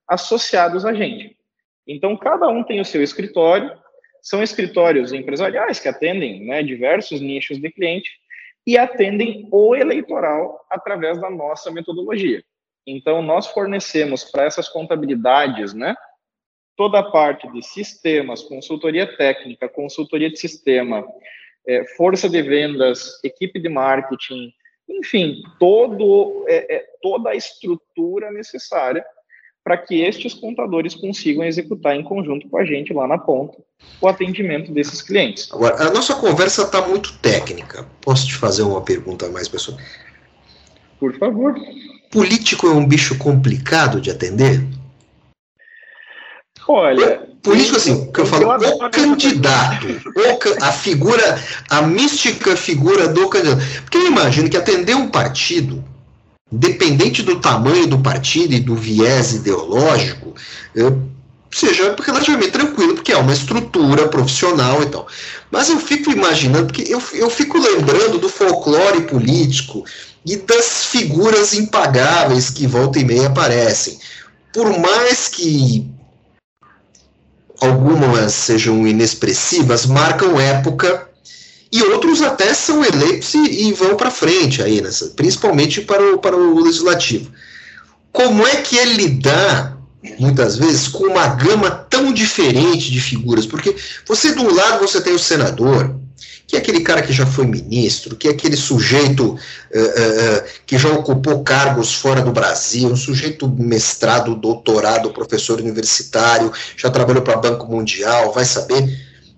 associados 0.09 0.87
a 0.87 0.95
gente. 0.95 1.37
Então, 1.87 2.17
cada 2.17 2.49
um 2.49 2.65
tem 2.65 2.81
o 2.81 2.85
seu 2.85 3.03
escritório, 3.03 3.71
são 4.23 4.43
escritórios 4.43 5.13
empresariais 5.13 5.79
que 5.79 5.87
atendem 5.87 6.47
né, 6.47 6.63
diversos 6.63 7.21
nichos 7.21 7.61
de 7.61 7.71
cliente 7.71 8.11
e 8.67 8.79
atendem 8.79 9.47
o 9.53 9.77
eleitoral 9.77 10.65
através 10.71 11.21
da 11.21 11.29
nossa 11.29 11.71
metodologia. 11.71 12.43
Então, 12.87 13.21
nós 13.21 13.47
fornecemos 13.49 14.25
para 14.25 14.45
essas 14.45 14.67
contabilidades, 14.67 15.75
né, 15.75 15.95
toda 16.75 17.01
a 17.01 17.11
parte 17.11 17.47
de 17.53 17.63
sistemas, 17.63 18.43
consultoria 18.43 19.07
técnica, 19.19 19.69
consultoria 19.69 20.31
de 20.31 20.39
sistema, 20.39 21.07
é, 21.67 21.85
força 21.97 22.29
de 22.29 22.43
vendas, 22.43 23.19
equipe 23.25 23.59
de 23.59 23.69
marketing, 23.69 24.53
enfim, 24.89 25.43
todo, 25.59 26.45
é, 26.49 26.77
é, 26.77 26.85
toda 27.03 27.31
a 27.31 27.35
estrutura 27.35 28.31
necessária 28.31 29.05
para 29.65 29.77
que 29.77 30.01
estes 30.01 30.33
contadores 30.33 30.95
consigam 30.95 31.45
executar 31.45 31.97
em 31.97 32.05
conjunto 32.05 32.49
com 32.49 32.57
a 32.57 32.65
gente 32.65 32.93
lá 32.93 33.09
na 33.09 33.19
ponta 33.19 33.59
o 34.01 34.07
atendimento 34.07 34.71
desses 34.71 35.03
clientes. 35.03 35.53
Agora, 35.53 35.89
a 35.89 35.91
nossa 35.91 36.15
conversa 36.15 36.63
está 36.63 36.87
muito 36.87 37.19
técnica. 37.19 37.85
Posso 38.01 38.29
te 38.29 38.35
fazer 38.35 38.63
uma 38.63 38.81
pergunta 38.81 39.29
mais, 39.29 39.49
pessoal? 39.49 39.77
Por 41.01 41.19
favor. 41.19 41.55
Político 42.13 42.69
é 42.69 42.71
um 42.71 42.87
bicho 42.87 43.19
complicado 43.19 44.01
de 44.01 44.11
atender? 44.11 44.65
Olha. 46.69 47.23
Político, 47.43 47.77
assim, 47.77 48.11
que 48.11 48.21
eu 48.21 48.27
falo, 48.27 48.49
o 48.51 48.91
candidato, 48.91 49.87
o, 49.87 50.65
a 50.65 50.73
figura, 50.73 51.41
a 51.71 51.83
mística 51.83 52.57
figura 52.57 53.07
do 53.07 53.29
candidato. 53.29 53.63
Porque 53.83 53.99
eu 53.99 54.07
imagino 54.09 54.51
que 54.51 54.57
atender 54.57 54.97
um 54.97 55.09
partido 55.09 55.85
dependente 56.51 57.23
do 57.23 57.41
tamanho 57.41 57.87
do 57.87 57.99
partido 57.99 58.55
e 58.55 58.61
do 58.61 58.75
viés 58.75 59.33
ideológico, 59.33 60.35
seja 61.51 61.95
relativamente 62.01 62.53
tranquilo, 62.53 62.95
porque 62.95 63.13
é 63.13 63.17
uma 63.17 63.33
estrutura 63.33 64.09
profissional 64.09 64.83
e 64.83 64.87
tal. 64.87 65.07
Mas 65.51 65.69
eu 65.69 65.79
fico 65.79 66.11
imaginando, 66.11 66.67
porque 66.67 66.85
eu, 66.93 67.03
eu 67.15 67.31
fico 67.31 67.59
lembrando 67.59 68.19
do 68.19 68.29
folclore 68.29 69.03
político 69.03 69.85
e 70.25 70.37
das 70.37 70.87
figuras 70.87 71.55
impagáveis 71.55 72.51
que 72.51 72.67
volta 72.67 72.99
e 72.99 73.05
meia 73.05 73.29
aparecem. 73.29 73.99
Por 74.53 74.79
mais 74.79 75.29
que 75.29 75.89
algumas 77.61 78.33
sejam 78.33 78.87
inexpressivas, 78.87 79.87
marcam 79.87 80.39
época 80.39 81.09
e 81.73 81.83
outros 81.83 82.23
até 82.23 82.55
são 82.55 82.85
eleitos 82.85 83.35
e, 83.35 83.69
e 83.69 83.73
vão 83.73 83.97
para 83.97 84.11
frente 84.11 84.63
aí, 84.63 84.81
nessa, 84.81 85.09
principalmente 85.11 85.81
para 85.81 86.15
o, 86.15 86.19
para 86.19 86.37
o 86.37 86.63
legislativo. 86.63 87.31
Como 88.13 88.47
é 88.47 88.57
que 88.57 88.77
ele 88.77 88.95
lidar, 88.95 89.77
muitas 90.19 90.57
vezes, 90.57 90.89
com 90.89 91.05
uma 91.05 91.27
gama 91.27 91.71
tão 91.71 92.13
diferente 92.13 92.91
de 92.91 93.01
figuras? 93.01 93.47
Porque 93.47 93.75
você, 94.07 94.35
de 94.35 94.41
um 94.41 94.55
lado, 94.55 94.81
você 94.81 95.01
tem 95.01 95.13
o 95.13 95.19
senador, 95.19 95.95
que 96.47 96.55
é 96.55 96.59
aquele 96.59 96.81
cara 96.81 97.03
que 97.03 97.13
já 97.13 97.27
foi 97.27 97.47
ministro, 97.47 98.15
que 98.15 98.29
é 98.29 98.31
aquele 98.31 98.57
sujeito 98.57 99.25
uh, 99.25 99.35
uh, 99.35 100.45
que 100.65 100.79
já 100.79 100.91
ocupou 100.91 101.43
cargos 101.43 101.95
fora 101.95 102.23
do 102.23 102.31
Brasil, 102.31 102.89
um 102.89 102.97
sujeito 102.97 103.49
mestrado, 103.49 104.37
doutorado, 104.37 105.13
professor 105.13 105.59
universitário, 105.59 106.53
já 106.77 106.89
trabalhou 106.89 107.23
para 107.23 107.39
Banco 107.39 107.67
Mundial, 107.67 108.33
vai 108.33 108.45
saber. 108.45 108.85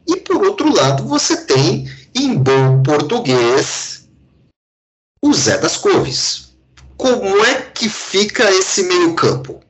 E 0.06 0.16
por 0.16 0.44
outro 0.44 0.74
lado, 0.74 1.04
você 1.04 1.44
tem 1.44 1.90
em 2.14 2.34
bom 2.34 2.82
português, 2.82 4.06
o 5.22 5.32
Zé 5.32 5.58
das 5.58 5.76
Couves. 5.76 6.48
Como 6.96 7.44
é 7.44 7.62
que 7.62 7.88
fica 7.88 8.50
esse 8.50 8.82
meio-campo? 8.82 9.60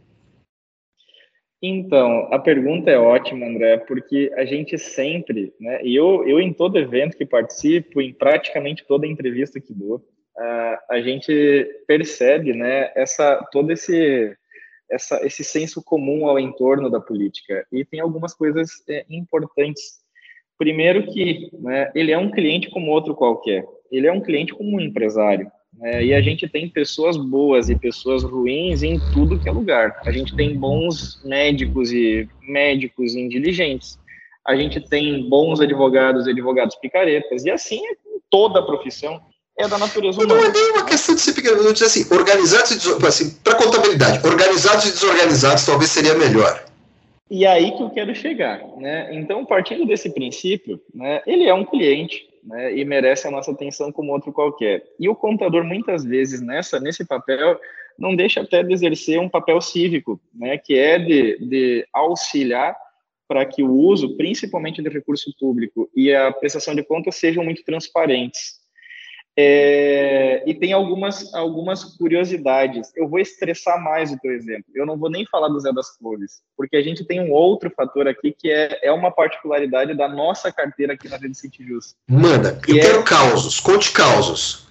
Então, 1.61 2.29
a 2.33 2.39
pergunta 2.39 2.91
é 2.91 2.99
ótima, 2.99 3.47
André, 3.47 3.79
porque 3.79 4.33
a 4.37 4.45
gente 4.45 4.79
sempre, 4.79 5.53
né, 5.61 5.81
e 5.83 5.95
eu, 5.97 6.27
eu 6.27 6.41
em 6.41 6.53
todo 6.53 6.79
evento 6.79 7.17
que 7.17 7.27
participo, 7.27 8.01
em 8.01 8.13
praticamente 8.13 8.87
toda 8.87 9.07
entrevista 9.07 9.61
que 9.61 9.75
dou, 9.75 10.01
a 10.89 11.01
gente 11.01 11.69
percebe, 11.87 12.53
né, 12.53 12.93
essa, 12.95 13.45
todo 13.51 13.73
esse, 13.73 14.37
essa, 14.89 15.27
esse 15.27 15.43
senso 15.43 15.83
comum 15.83 16.29
ao 16.29 16.39
entorno 16.39 16.89
da 16.89 17.01
política. 17.01 17.67
E 17.73 17.85
tem 17.85 17.99
algumas 17.99 18.35
coisas 18.35 18.71
é, 18.89 19.05
importantes 19.11 19.99
Primeiro 20.59 21.07
que 21.07 21.49
né, 21.53 21.91
ele 21.95 22.11
é 22.11 22.19
um 22.19 22.33
cliente 22.33 22.69
como 22.69 22.91
outro 22.91 23.15
qualquer. 23.15 23.65
Ele 23.93 24.09
é 24.09 24.13
um 24.13 24.21
cliente 24.21 24.53
como 24.53 24.77
um 24.77 24.81
empresário. 24.81 25.51
Né, 25.79 26.07
e 26.07 26.15
a 26.15 26.21
gente 26.21 26.49
tem 26.49 26.69
pessoas 26.69 27.17
boas 27.17 27.69
e 27.71 27.77
pessoas 27.77 28.23
ruins 28.23 28.83
em 28.83 28.99
tudo 29.13 29.39
que 29.39 29.49
é 29.49 29.53
lugar. 29.53 30.01
A 30.05 30.11
gente 30.11 30.35
tem 30.35 30.57
bons 30.57 31.23
médicos 31.25 31.93
e 31.93 32.29
médicos 32.43 33.15
indiligentes. 33.15 33.99
A 34.45 34.57
gente 34.57 34.81
tem 34.81 35.29
bons 35.29 35.61
advogados 35.61 36.27
e 36.27 36.31
advogados 36.31 36.75
picaretas. 36.77 37.45
E 37.45 37.51
assim 37.51 37.81
é 37.87 37.95
com 37.95 38.21
toda 38.31 38.61
a 38.61 38.63
profissão. 38.63 39.21
É 39.57 39.67
da 39.67 39.77
natureza 39.77 40.23
humana. 40.23 40.41
Não 40.41 40.49
é 40.49 40.53
nem 40.53 40.71
uma 40.71 40.85
questão 40.85 41.17
de 41.17 41.21
ser 41.21 41.33
picareta. 41.33 41.85
assim, 41.85 42.07
organizados 42.15 42.71
e 42.71 43.07
assim, 43.07 43.37
para 43.43 43.57
contabilidade, 43.57 44.25
organizados 44.25 44.87
e 44.87 44.93
desorganizados 44.93 45.67
talvez 45.67 45.91
seria 45.91 46.15
melhor. 46.15 46.65
E 47.31 47.45
aí 47.45 47.73
que 47.73 47.83
eu 47.83 47.91
quero 47.91 48.15
chegar, 48.15 48.65
né? 48.77 49.09
Então, 49.13 49.45
partindo 49.45 49.85
desse 49.85 50.11
princípio, 50.11 50.81
né, 50.95 51.21
ele 51.27 51.45
é 51.45 51.53
um 51.53 51.65
cliente, 51.65 52.28
né, 52.49 52.75
e 52.75 52.85
merece 52.85 53.29
a 53.29 53.31
nossa 53.31 53.53
atenção 53.53 53.93
como 53.93 54.13
outro 54.13 54.33
qualquer. 54.33 54.83
E 54.99 55.09
o 55.09 55.15
contador 55.15 55.63
muitas 55.63 56.05
vezes 56.05 56.41
nessa 56.41 56.81
nesse 56.81 57.07
papel 57.07 57.61
não 57.99 58.17
deixa 58.17 58.41
até 58.41 58.63
de 58.63 58.73
exercer 58.73 59.21
um 59.21 59.29
papel 59.29 59.61
cívico, 59.61 60.21
né, 60.35 60.57
que 60.57 60.79
é 60.79 60.99
de, 60.99 61.39
de 61.39 61.87
auxiliar 61.93 62.75
para 63.27 63.45
que 63.45 63.63
o 63.63 63.71
uso, 63.71 64.17
principalmente 64.17 64.81
de 64.81 64.89
recurso 64.89 65.31
público 65.39 65.91
e 65.95 66.15
a 66.15 66.33
prestação 66.33 66.75
de 66.75 66.83
contas 66.83 67.17
sejam 67.17 67.45
muito 67.45 67.63
transparentes. 67.63 68.59
É, 69.41 70.43
e 70.51 70.53
tem 70.53 70.73
algumas, 70.73 71.33
algumas 71.33 71.85
curiosidades. 71.85 72.93
Eu 72.97 73.09
vou 73.09 73.21
estressar 73.21 73.81
mais 73.81 74.11
o 74.11 74.19
teu 74.19 74.33
exemplo. 74.33 74.65
Eu 74.75 74.85
não 74.85 74.99
vou 74.99 75.09
nem 75.09 75.25
falar 75.27 75.47
do 75.47 75.61
Zé 75.61 75.73
das 75.73 75.97
Flores, 75.97 76.43
porque 76.57 76.77
a 76.77 76.83
gente 76.83 77.05
tem 77.05 77.21
um 77.21 77.31
outro 77.31 77.71
fator 77.71 78.09
aqui 78.09 78.35
que 78.37 78.51
é, 78.51 78.81
é 78.83 78.91
uma 78.91 79.13
particularidade 79.13 79.95
da 79.95 80.09
nossa 80.09 80.51
carteira 80.51 80.95
aqui 80.95 81.09
na 81.09 81.19
Rede 81.19 81.39
City 81.39 81.65
Justo. 81.65 81.95
Manda, 82.09 82.61
eu 82.67 82.79
é 82.79 82.81
quero 82.81 83.05
causos, 83.05 83.61
conte 83.61 83.93
causos. 83.93 84.67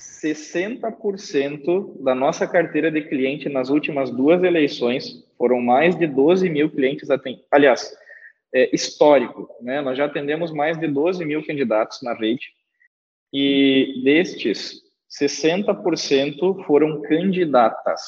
60% 0.00 2.02
da 2.02 2.14
nossa 2.14 2.46
carteira 2.46 2.90
de 2.90 3.02
cliente 3.02 3.50
nas 3.50 3.68
últimas 3.68 4.10
duas 4.10 4.42
eleições 4.42 5.26
foram 5.36 5.60
mais 5.60 5.94
de 5.94 6.06
12 6.06 6.48
mil 6.48 6.70
clientes 6.70 7.10
atendidos. 7.10 7.46
Aliás, 7.50 7.92
é, 8.54 8.74
histórico, 8.74 9.50
né? 9.60 9.82
Nós 9.82 9.98
já 9.98 10.06
atendemos 10.06 10.52
mais 10.52 10.78
de 10.78 10.88
12 10.88 11.22
mil 11.22 11.46
candidatos 11.46 12.00
na 12.00 12.14
rede 12.14 12.55
e 13.32 14.00
destes, 14.04 14.82
60% 15.10 16.64
foram 16.64 17.00
candidatas. 17.02 18.00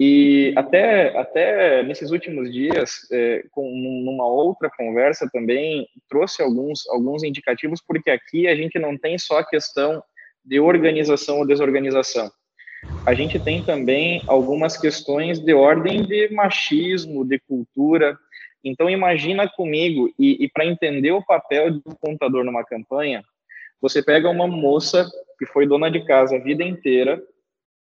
E 0.00 0.52
até, 0.56 1.18
até 1.18 1.82
nesses 1.82 2.12
últimos 2.12 2.52
dias, 2.52 2.92
é, 3.10 3.44
com, 3.50 3.68
numa 3.68 4.26
outra 4.26 4.70
conversa 4.70 5.28
também, 5.32 5.88
trouxe 6.08 6.40
alguns, 6.40 6.88
alguns 6.88 7.24
indicativos, 7.24 7.82
porque 7.84 8.10
aqui 8.10 8.46
a 8.46 8.54
gente 8.54 8.78
não 8.78 8.96
tem 8.96 9.18
só 9.18 9.38
a 9.38 9.46
questão 9.46 10.02
de 10.44 10.60
organização 10.60 11.38
ou 11.38 11.46
desorganização. 11.46 12.30
A 13.04 13.12
gente 13.12 13.40
tem 13.40 13.64
também 13.64 14.22
algumas 14.28 14.76
questões 14.76 15.40
de 15.40 15.52
ordem 15.52 16.04
de 16.04 16.28
machismo, 16.32 17.24
de 17.24 17.40
cultura. 17.40 18.16
Então, 18.62 18.88
imagina 18.88 19.48
comigo, 19.48 20.08
e, 20.16 20.44
e 20.44 20.48
para 20.48 20.64
entender 20.64 21.10
o 21.10 21.24
papel 21.24 21.72
do 21.72 21.96
contador 22.00 22.44
numa 22.44 22.64
campanha, 22.64 23.24
você 23.80 24.02
pega 24.02 24.28
uma 24.28 24.46
moça 24.46 25.08
que 25.38 25.46
foi 25.46 25.66
dona 25.66 25.90
de 25.90 26.04
casa 26.04 26.36
a 26.36 26.40
vida 26.40 26.64
inteira, 26.64 27.22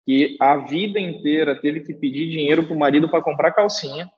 que 0.05 0.38
a 0.39 0.57
vida 0.57 1.00
inteira 1.00 1.60
teve 1.60 1.81
que 1.81 1.93
pedir 1.93 2.29
dinheiro 2.29 2.63
para 2.63 2.75
o 2.75 2.79
marido 2.79 3.10
para 3.10 3.21
comprar 3.21 3.51
calcinha. 3.51 4.10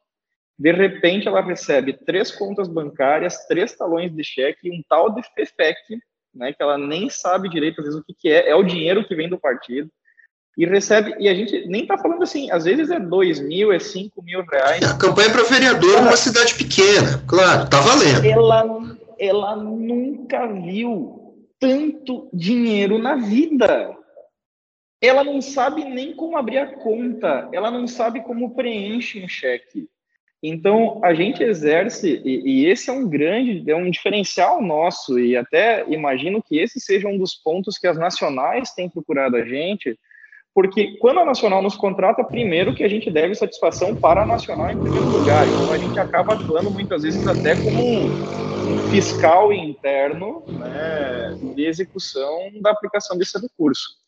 De 0.57 0.71
repente, 0.71 1.27
ela 1.27 1.41
recebe 1.41 1.93
três 1.93 2.31
contas 2.31 2.67
bancárias, 2.67 3.45
três 3.47 3.75
talões 3.75 4.15
de 4.15 4.23
cheque 4.23 4.67
e 4.67 4.71
um 4.71 4.83
tal 4.87 5.09
de 5.13 5.21
FEFEC, 5.33 5.99
né, 6.33 6.53
que 6.53 6.61
ela 6.61 6.77
nem 6.77 7.09
sabe 7.09 7.49
direito, 7.49 7.81
às 7.81 7.85
vezes, 7.85 7.99
o 7.99 8.03
que, 8.03 8.13
que 8.13 8.29
é. 8.29 8.49
É 8.49 8.55
o 8.55 8.63
dinheiro 8.63 9.05
que 9.05 9.15
vem 9.15 9.27
do 9.27 9.37
partido. 9.37 9.89
e 10.55 10.65
recebe, 10.65 11.15
e 11.19 11.27
a 11.27 11.33
gente 11.33 11.67
nem 11.67 11.87
tá 11.87 11.97
falando 11.97 12.21
assim, 12.21 12.51
às 12.51 12.65
vezes 12.65 12.91
é 12.91 12.99
dois 12.99 13.39
mil, 13.39 13.73
é 13.73 13.79
cinco 13.79 14.21
mil 14.21 14.43
reais. 14.45 14.83
A 14.83 14.97
campanha 14.97 15.31
para 15.31 15.43
vereador 15.43 16.01
numa 16.01 16.15
cidade 16.15 16.53
pequena, 16.53 17.23
claro, 17.27 17.67
tá 17.67 17.81
valendo. 17.81 18.23
Ela, 18.23 18.63
ela 19.19 19.55
nunca 19.55 20.45
viu 20.47 21.22
tanto 21.63 22.29
dinheiro 22.33 22.97
na 22.97 23.15
vida. 23.15 23.97
Ela 25.01 25.23
não 25.23 25.41
sabe 25.41 25.85
nem 25.85 26.13
como 26.13 26.35
abrir 26.35 26.57
a 26.57 26.75
conta, 26.75 27.49
ela 27.53 27.71
não 27.71 27.87
sabe 27.87 28.21
como 28.21 28.53
preenche 28.53 29.23
um 29.23 29.29
cheque. 29.29 29.87
Então, 30.43 30.99
a 31.01 31.13
gente 31.13 31.41
exerce, 31.41 32.21
e, 32.25 32.63
e, 32.63 32.65
esse 32.65 32.89
é 32.89 32.93
um 32.93 33.07
grande, 33.07 33.63
é 33.71 33.75
um 33.77 33.89
diferencial 33.89 34.61
nosso, 34.61 35.17
e 35.17 35.37
até 35.37 35.85
imagino 35.87 36.43
que 36.43 36.59
esse 36.59 36.81
seja 36.81 37.07
um 37.07 37.17
dos 37.17 37.33
pontos 37.33 37.77
que 37.77 37.87
as 37.87 37.97
nacionais 37.97 38.73
têm 38.73 38.89
procurado 38.89 39.37
a 39.37 39.45
gente, 39.45 39.97
porque 40.53 40.97
quando 40.97 41.21
a 41.21 41.25
Nacional 41.25 41.61
nos 41.61 41.77
contrata, 41.77 42.25
primeiro 42.25 42.75
que 42.75 42.83
a 42.83 42.89
gente 42.89 43.09
deve 43.09 43.35
satisfação 43.35 43.95
para 43.95 44.23
a 44.23 44.25
Nacional 44.25 44.69
em 44.69 44.77
primeiro 44.77 45.07
lugar. 45.07 45.47
Então 45.47 45.71
a 45.71 45.77
gente 45.77 45.97
acaba 45.97 46.33
atuando 46.33 46.69
muitas 46.69 47.03
vezes 47.03 47.25
até 47.25 47.55
como 47.55 48.11
fiscal 48.91 49.51
interno 49.51 50.43
né, 50.47 51.37
de 51.55 51.65
execução 51.65 52.51
da 52.61 52.71
aplicação 52.71 53.17
desse 53.17 53.39
recurso. 53.39 54.03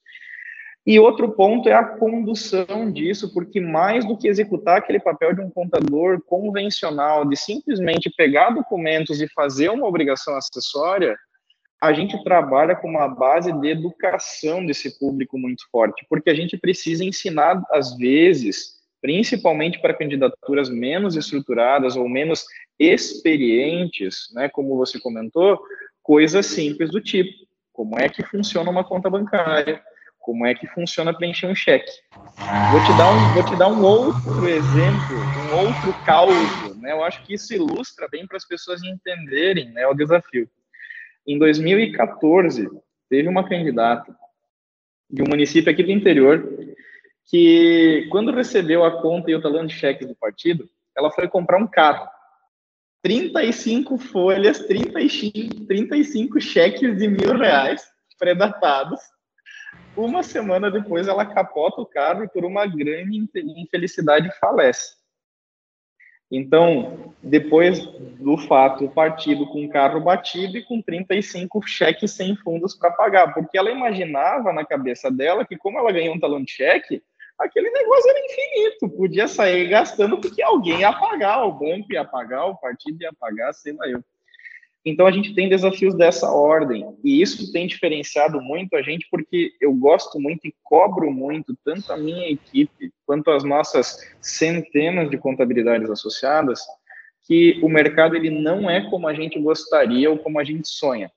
E 0.85 0.99
outro 0.99 1.31
ponto 1.31 1.67
é 1.67 1.73
a 1.73 1.83
condução 1.83 2.91
disso, 2.91 3.33
porque 3.33 3.59
mais 3.59 4.05
do 4.05 4.15
que 4.15 4.27
executar 4.27 4.77
aquele 4.77 4.99
papel 4.99 5.33
de 5.33 5.41
um 5.41 5.49
contador 5.49 6.21
convencional, 6.21 7.25
de 7.25 7.35
simplesmente 7.35 8.11
pegar 8.15 8.51
documentos 8.51 9.19
e 9.19 9.27
fazer 9.33 9.69
uma 9.69 9.87
obrigação 9.87 10.35
acessória, 10.35 11.17
a 11.81 11.91
gente 11.91 12.23
trabalha 12.23 12.75
com 12.75 12.87
uma 12.87 13.07
base 13.07 13.51
de 13.51 13.67
educação 13.67 14.63
desse 14.63 14.99
público 14.99 15.39
muito 15.39 15.63
forte, 15.71 16.05
porque 16.07 16.29
a 16.29 16.35
gente 16.35 16.55
precisa 16.55 17.03
ensinar, 17.03 17.63
às 17.71 17.97
vezes, 17.97 18.75
principalmente 19.01 19.79
para 19.81 19.93
candidaturas 19.93 20.69
menos 20.69 21.15
estruturadas 21.15 21.95
ou 21.95 22.07
menos 22.07 22.45
experientes, 22.79 24.31
né, 24.33 24.49
como 24.49 24.77
você 24.77 24.99
comentou, 24.99 25.61
coisas 26.03 26.45
simples 26.45 26.91
do 26.91 27.01
tipo, 27.01 27.31
como 27.71 27.99
é 27.99 28.07
que 28.07 28.23
funciona 28.23 28.69
uma 28.69 28.83
conta 28.83 29.09
bancária, 29.09 29.81
como 30.19 30.45
é 30.45 30.55
que 30.55 30.65
funciona 30.67 31.13
preencher 31.13 31.47
um 31.47 31.55
cheque. 31.55 31.91
Vou 32.71 32.83
te 32.83 32.97
dar 32.97 33.11
um, 33.11 33.33
vou 33.33 33.45
te 33.45 33.55
dar 33.55 33.67
um 33.67 33.83
outro 33.83 34.47
exemplo, 34.47 35.17
um 35.51 35.67
outro 35.67 35.93
caso, 36.03 36.79
né? 36.81 36.93
Eu 36.93 37.03
acho 37.03 37.23
que 37.23 37.35
isso 37.35 37.53
ilustra 37.53 38.07
bem 38.07 38.25
para 38.25 38.37
as 38.37 38.45
pessoas 38.47 38.83
entenderem, 38.83 39.69
né, 39.69 39.85
o 39.85 39.93
desafio. 39.93 40.49
Em 41.27 41.37
2014, 41.37 42.67
teve 43.07 43.29
uma 43.29 43.47
candidata 43.47 44.15
de 45.09 45.21
um 45.21 45.25
município 45.29 45.71
aqui 45.71 45.83
do 45.83 45.91
interior 45.91 46.47
que, 47.25 48.07
quando 48.11 48.31
recebeu 48.31 48.83
a 48.83 49.01
conta 49.01 49.29
e 49.29 49.35
o 49.35 49.41
talão 49.41 49.65
de 49.65 49.73
cheques 49.73 50.07
do 50.07 50.15
partido, 50.15 50.69
ela 50.97 51.11
foi 51.11 51.27
comprar 51.27 51.57
um 51.57 51.67
carro. 51.67 52.07
35 53.05 53.99
folhas, 53.99 54.57
35, 54.65 55.67
35 55.67 56.41
cheques 56.41 56.97
de 56.97 57.07
mil 57.07 57.37
reais 57.37 57.87
predatados. 58.17 58.99
Uma 59.95 60.23
semana 60.23 60.71
depois, 60.71 61.07
ela 61.07 61.23
capota 61.23 61.81
o 61.81 61.85
carro 61.85 62.23
e, 62.23 62.27
por 62.27 62.43
uma 62.43 62.65
grande 62.65 63.23
infelicidade, 63.35 64.27
falece. 64.39 64.95
Então, 66.31 67.13
depois 67.21 67.85
do 68.19 68.39
fato, 68.39 68.85
o 68.85 68.89
partido 68.89 69.45
com 69.51 69.63
o 69.63 69.69
carro 69.69 70.01
batido 70.01 70.57
e 70.57 70.63
com 70.63 70.81
35 70.81 71.61
cheques 71.61 72.09
sem 72.09 72.35
fundos 72.37 72.73
para 72.73 72.89
pagar, 72.89 73.35
porque 73.35 73.55
ela 73.55 73.69
imaginava 73.69 74.51
na 74.51 74.65
cabeça 74.65 75.11
dela 75.11 75.45
que, 75.45 75.55
como 75.55 75.77
ela 75.77 75.91
ganhou 75.91 76.15
um 76.15 76.19
talão 76.19 76.43
de 76.43 76.51
cheque, 76.51 77.03
aquele 77.39 77.69
negócio 77.69 78.09
era 78.09 78.19
infinito, 78.19 78.89
podia 78.89 79.27
sair 79.27 79.67
gastando 79.67 80.19
porque 80.19 80.41
alguém 80.41 80.81
ia 80.81 80.93
pagar, 80.93 81.43
o 81.45 81.51
banco 81.51 81.91
ia 81.91 82.05
pagar, 82.05 82.45
o 82.45 82.55
partido 82.55 83.01
ia 83.01 83.11
pagar, 83.13 83.53
sei 83.53 83.73
lá 83.73 83.87
eu. 83.87 84.03
Então 84.85 85.07
a 85.07 85.11
gente 85.11 85.33
tem 85.33 85.49
desafios 85.49 85.95
dessa 85.95 86.29
ordem 86.29 86.95
e 87.03 87.19
isso 87.19 87.51
tem 87.51 87.65
diferenciado 87.65 88.39
muito 88.39 88.75
a 88.75 88.83
gente 88.83 89.07
porque 89.09 89.51
eu 89.59 89.73
gosto 89.73 90.19
muito 90.19 90.47
e 90.47 90.53
cobro 90.63 91.11
muito 91.11 91.57
tanto 91.65 91.91
a 91.91 91.97
minha 91.97 92.29
equipe 92.29 92.93
quanto 93.03 93.31
as 93.31 93.43
nossas 93.43 93.97
centenas 94.21 95.09
de 95.09 95.17
contabilidades 95.17 95.89
associadas 95.89 96.59
que 97.25 97.59
o 97.63 97.67
mercado 97.67 98.15
ele 98.15 98.29
não 98.29 98.69
é 98.69 98.87
como 98.87 99.07
a 99.07 99.13
gente 99.15 99.39
gostaria 99.39 100.09
ou 100.11 100.19
como 100.19 100.39
a 100.39 100.43
gente 100.43 100.67
sonha. 100.67 101.11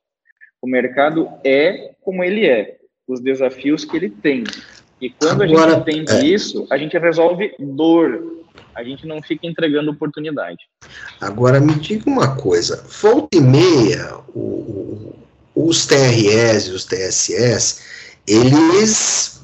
O 0.62 0.66
mercado 0.66 1.30
é 1.44 1.94
como 2.00 2.24
ele 2.24 2.46
é, 2.46 2.78
os 3.06 3.20
desafios 3.20 3.84
que 3.84 3.96
ele 3.96 4.08
tem. 4.08 4.44
E 5.00 5.10
quando 5.10 5.42
Agora, 5.42 5.72
a 5.72 5.74
gente 5.76 5.90
entende 5.90 6.12
é... 6.12 6.26
isso, 6.26 6.66
a 6.70 6.76
gente 6.76 6.98
resolve 6.98 7.54
dor, 7.58 8.44
a 8.74 8.82
gente 8.82 9.06
não 9.06 9.22
fica 9.22 9.46
entregando 9.46 9.90
oportunidade. 9.90 10.58
Agora, 11.20 11.60
me 11.60 11.74
diga 11.74 12.08
uma 12.08 12.34
coisa: 12.36 12.84
volta 13.02 13.36
e 13.36 13.40
meia, 13.40 14.16
o, 14.34 14.40
o, 15.54 15.68
os 15.68 15.86
TRS 15.86 16.68
e 16.68 16.70
os 16.72 16.84
TSS, 16.84 17.82
eles 18.26 19.38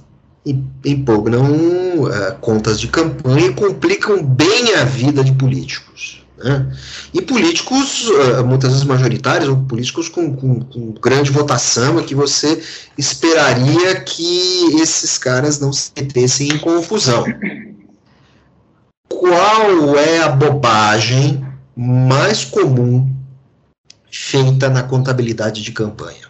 impugnam 0.84 2.02
uh, 2.02 2.38
contas 2.40 2.78
de 2.78 2.88
campanha 2.88 3.46
e 3.46 3.54
complicam 3.54 4.22
bem 4.22 4.74
a 4.74 4.84
vida 4.84 5.24
de 5.24 5.32
políticos. 5.32 6.23
Né? 6.36 6.72
E 7.12 7.22
políticos, 7.22 8.08
uh, 8.08 8.44
muitas 8.44 8.70
vezes 8.70 8.84
majoritários, 8.84 9.48
ou 9.48 9.56
políticos 9.64 10.08
com, 10.08 10.34
com, 10.34 10.60
com, 10.60 10.92
grande 10.92 11.30
votação, 11.30 11.98
é 11.98 12.02
que 12.02 12.14
você 12.14 12.62
esperaria 12.98 14.00
que 14.00 14.80
esses 14.80 15.16
caras 15.16 15.60
não 15.60 15.72
se 15.72 15.92
metessem 15.96 16.48
em 16.48 16.58
confusão 16.58 17.24
qual 19.24 19.96
é 19.96 20.18
a 20.18 20.28
bobagem 20.28 21.40
mais 21.74 22.44
comum 22.44 23.06
feita 24.10 24.68
na 24.68 24.82
contabilidade 24.82 25.62
de 25.62 25.72
campanha? 25.72 26.28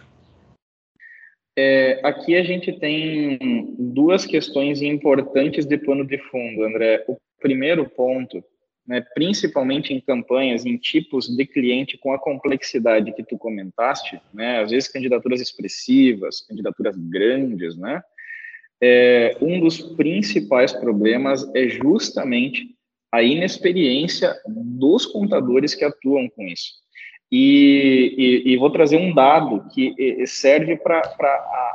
É, 1.57 1.99
aqui 2.03 2.37
a 2.37 2.43
gente 2.43 2.71
tem 2.79 3.75
duas 3.77 4.25
questões 4.25 4.81
importantes 4.81 5.65
de 5.65 5.77
pano 5.77 6.05
de 6.05 6.17
fundo, 6.29 6.63
André. 6.63 7.03
O 7.05 7.17
primeiro 7.41 7.83
ponto, 7.89 8.41
né, 8.87 9.03
principalmente 9.13 9.93
em 9.93 9.99
campanhas, 9.99 10.65
em 10.65 10.77
tipos 10.77 11.27
de 11.27 11.45
cliente 11.45 11.97
com 11.97 12.13
a 12.13 12.19
complexidade 12.19 13.13
que 13.13 13.23
tu 13.23 13.37
comentaste, 13.37 14.21
né, 14.33 14.61
às 14.61 14.71
vezes 14.71 14.89
candidaturas 14.89 15.41
expressivas, 15.41 16.41
candidaturas 16.41 16.95
grandes, 16.95 17.75
né, 17.75 18.01
é, 18.81 19.37
um 19.41 19.59
dos 19.59 19.81
principais 19.81 20.71
problemas 20.71 21.49
é 21.55 21.67
justamente 21.67 22.75
a 23.11 23.23
inexperiência 23.23 24.35
dos 24.47 25.05
contadores 25.05 25.73
que 25.73 25.85
atuam 25.85 26.29
com 26.29 26.43
isso. 26.43 26.73
E, 27.31 28.43
e, 28.45 28.53
e 28.53 28.57
vou 28.57 28.69
trazer 28.69 28.97
um 28.97 29.13
dado 29.13 29.67
que 29.69 29.95
serve 30.27 30.77
para 30.77 31.01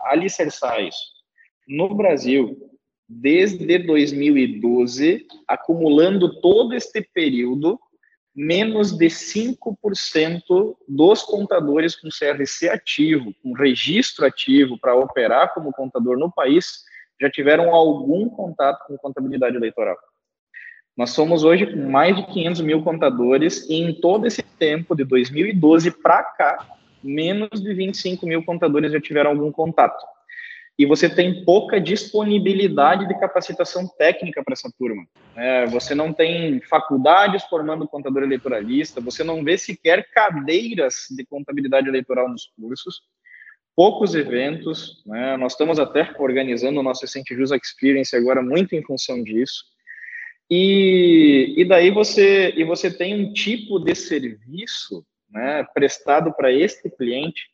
alicerçar 0.04 0.80
isso. 0.80 1.20
No 1.66 1.94
Brasil, 1.94 2.69
desde 3.12 3.76
2012, 3.76 5.26
acumulando 5.48 6.40
todo 6.40 6.74
este 6.74 7.02
período, 7.02 7.76
menos 8.32 8.96
de 8.96 9.06
5% 9.06 10.76
dos 10.86 11.22
contadores 11.24 11.96
com 11.96 12.08
CRC 12.08 12.68
ativo, 12.68 13.34
com 13.42 13.52
registro 13.52 14.24
ativo 14.24 14.78
para 14.78 14.94
operar 14.94 15.52
como 15.52 15.72
contador 15.72 16.16
no 16.16 16.30
país, 16.30 16.84
já 17.20 17.28
tiveram 17.28 17.74
algum 17.74 18.28
contato 18.28 18.86
com 18.86 18.96
contabilidade 18.96 19.56
eleitoral. 19.56 19.96
Nós 20.96 21.10
somos 21.10 21.42
hoje 21.42 21.66
com 21.66 21.90
mais 21.90 22.14
de 22.14 22.24
500 22.26 22.60
mil 22.60 22.82
contadores 22.84 23.68
e 23.68 23.74
em 23.74 23.92
todo 23.92 24.26
esse 24.26 24.42
tempo, 24.42 24.94
de 24.94 25.02
2012 25.02 25.90
para 26.00 26.22
cá, 26.22 26.76
menos 27.02 27.60
de 27.60 27.74
25 27.74 28.24
mil 28.24 28.44
contadores 28.44 28.92
já 28.92 29.00
tiveram 29.00 29.30
algum 29.30 29.50
contato. 29.50 30.00
E 30.78 30.86
você 30.86 31.08
tem 31.08 31.44
pouca 31.44 31.80
disponibilidade 31.80 33.06
de 33.06 33.18
capacitação 33.20 33.86
técnica 33.98 34.42
para 34.42 34.54
essa 34.54 34.72
turma. 34.78 35.06
É, 35.36 35.66
você 35.66 35.94
não 35.94 36.12
tem 36.12 36.60
faculdades 36.62 37.44
formando 37.44 37.86
contador 37.86 38.22
eleitoralista, 38.22 39.00
você 39.00 39.22
não 39.22 39.44
vê 39.44 39.58
sequer 39.58 40.08
cadeiras 40.10 41.06
de 41.10 41.24
contabilidade 41.26 41.88
eleitoral 41.88 42.28
nos 42.28 42.50
cursos, 42.58 43.02
poucos 43.76 44.14
eventos. 44.14 45.02
Né? 45.04 45.36
Nós 45.36 45.52
estamos 45.52 45.78
até 45.78 46.14
organizando 46.18 46.80
o 46.80 46.82
nosso 46.82 47.02
Recente 47.02 47.34
Jus 47.34 47.50
Experience 47.50 48.16
agora 48.16 48.42
muito 48.42 48.74
em 48.74 48.82
função 48.82 49.22
disso. 49.22 49.64
E, 50.50 51.54
e 51.56 51.64
daí 51.64 51.90
você, 51.90 52.52
e 52.56 52.64
você 52.64 52.90
tem 52.90 53.14
um 53.14 53.32
tipo 53.32 53.78
de 53.78 53.94
serviço 53.94 55.04
né, 55.30 55.64
prestado 55.72 56.32
para 56.32 56.52
este 56.52 56.90
cliente 56.90 57.48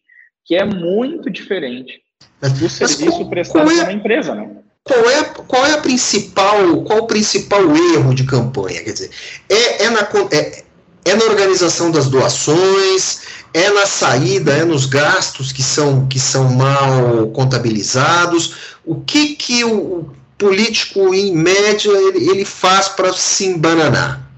que 0.44 0.54
é 0.54 0.64
muito 0.64 1.28
diferente 1.28 2.00
do 2.40 2.68
serviço 2.68 3.10
qual, 3.10 3.28
prestado 3.28 3.70
é, 3.70 3.74
para 3.74 3.84
uma 3.84 3.92
empresa, 3.92 4.34
né? 4.34 4.50
Qual 4.84 5.10
é, 5.10 5.24
qual 5.24 5.66
é 5.66 5.72
a 5.72 5.78
principal, 5.78 6.82
qual 6.82 7.00
o 7.00 7.06
principal 7.06 7.62
erro 7.76 8.14
de 8.14 8.24
campanha? 8.24 8.82
Quer 8.84 8.92
dizer, 8.92 9.10
é, 9.48 9.84
é, 9.84 9.90
na, 9.90 10.08
é, 10.30 10.62
é 11.04 11.14
na 11.14 11.24
organização 11.24 11.90
das 11.90 12.08
doações, 12.08 13.22
É 13.52 13.70
na 13.70 13.86
saída, 13.86 14.52
é 14.52 14.64
nos 14.64 14.84
gastos 14.84 15.50
que 15.50 15.62
são, 15.62 16.06
que 16.06 16.20
são 16.20 16.52
mal 16.52 17.28
contabilizados? 17.28 18.76
O 18.84 19.00
que, 19.00 19.34
que 19.34 19.64
o 19.64 20.10
político, 20.36 21.14
em 21.14 21.32
média, 21.34 21.90
ele, 21.90 22.30
ele 22.30 22.44
faz 22.44 22.88
para 22.88 23.14
se 23.14 23.46
embananar? 23.46 24.30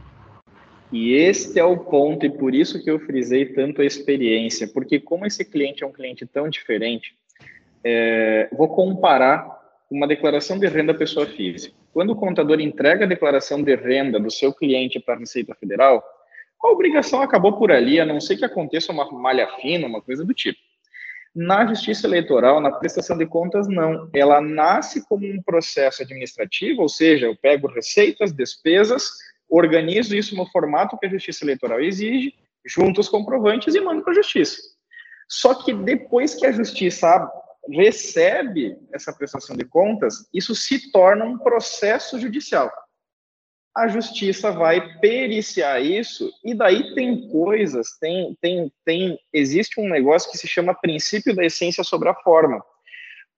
E 0.93 1.15
este 1.15 1.59
é 1.59 1.65
o 1.65 1.77
ponto, 1.77 2.25
e 2.25 2.31
por 2.31 2.55
isso 2.55 2.83
que 2.83 2.91
eu 2.91 3.01
frisei 3.01 3.45
tanto 3.47 3.83
a 3.83 3.85
experiência, 3.85 4.69
porque 4.69 5.01
como 5.01 5.27
esse 5.27 5.45
cliente 5.45 5.83
é 5.83 5.87
um 5.87 5.93
cliente 5.93 6.25
tão 6.25 6.49
diferente, 6.49 7.15
é, 7.85 8.49
vou 8.53 8.69
comparar 8.69 9.59
uma 9.91 10.07
declaração 10.07 10.59
de 10.59 10.67
renda 10.67 10.95
pessoa 10.95 11.27
física. 11.27 11.75
Quando 11.93 12.11
o 12.11 12.17
contador 12.17 12.61
entrega 12.61 13.05
a 13.05 13.09
declaração 13.09 13.63
de 13.63 13.75
renda 13.75 14.21
do 14.21 14.31
seu 14.31 14.53
cliente 14.53 15.01
para 15.01 15.15
a 15.15 15.19
Receita 15.19 15.55
Federal, 15.55 16.05
a 16.63 16.69
obrigação 16.69 17.23
acabou 17.23 17.57
por 17.57 17.73
ali, 17.73 18.01
a 18.01 18.05
não 18.05 18.21
ser 18.21 18.37
que 18.37 18.45
aconteça 18.45 18.93
uma 18.93 19.11
malha 19.11 19.49
fina, 19.61 19.87
uma 19.87 20.03
coisa 20.03 20.25
do 20.25 20.35
tipo. 20.35 20.59
Na 21.35 21.67
justiça 21.67 22.07
eleitoral, 22.07 22.61
na 22.61 22.73
prestação 22.73 23.17
de 23.17 23.27
contas, 23.27 23.69
não. 23.69 24.09
Ela 24.13 24.41
nasce 24.41 25.07
como 25.07 25.27
um 25.27 25.41
processo 25.43 26.03
administrativo, 26.03 26.83
ou 26.83 26.89
seja, 26.89 27.27
eu 27.27 27.37
pego 27.37 27.69
receitas, 27.69 28.33
despesas, 28.33 29.11
organizo 29.49 30.17
isso 30.17 30.35
no 30.35 30.47
formato 30.47 30.99
que 30.99 31.07
a 31.07 31.11
justiça 31.11 31.45
eleitoral 31.45 31.81
exige, 31.81 32.35
junto 32.67 33.01
os 33.01 33.09
comprovantes 33.09 33.75
e 33.75 33.81
mando 33.81 34.03
para 34.03 34.13
a 34.13 34.17
justiça. 34.17 34.61
Só 35.29 35.55
que 35.55 35.73
depois 35.73 36.35
que 36.35 36.47
a 36.47 36.53
justiça 36.53 37.31
recebe 37.67 38.77
essa 38.93 39.13
prestação 39.13 39.57
de 39.57 39.65
contas, 39.65 40.29
isso 40.33 40.55
se 40.55 40.91
torna 40.91 41.25
um 41.25 41.39
processo 41.39 42.19
judicial. 42.19 42.71
A 43.77 43.87
justiça 43.87 44.51
vai 44.51 44.99
periciar 44.99 45.81
isso 45.81 46.31
e 46.45 46.55
daí 46.55 46.95
tem 46.95 47.29
coisas, 47.29 47.97
tem, 48.01 48.37
tem, 48.41 48.73
tem, 48.85 49.19
existe 49.33 49.81
um 49.81 49.89
negócio 49.89 50.31
que 50.31 50.39
se 50.39 50.49
chama 50.49 50.75
princípio 50.75 51.35
da 51.35 51.45
essência 51.45 51.85
sobre 51.85 52.09
a 52.09 52.15
forma. 52.15 52.65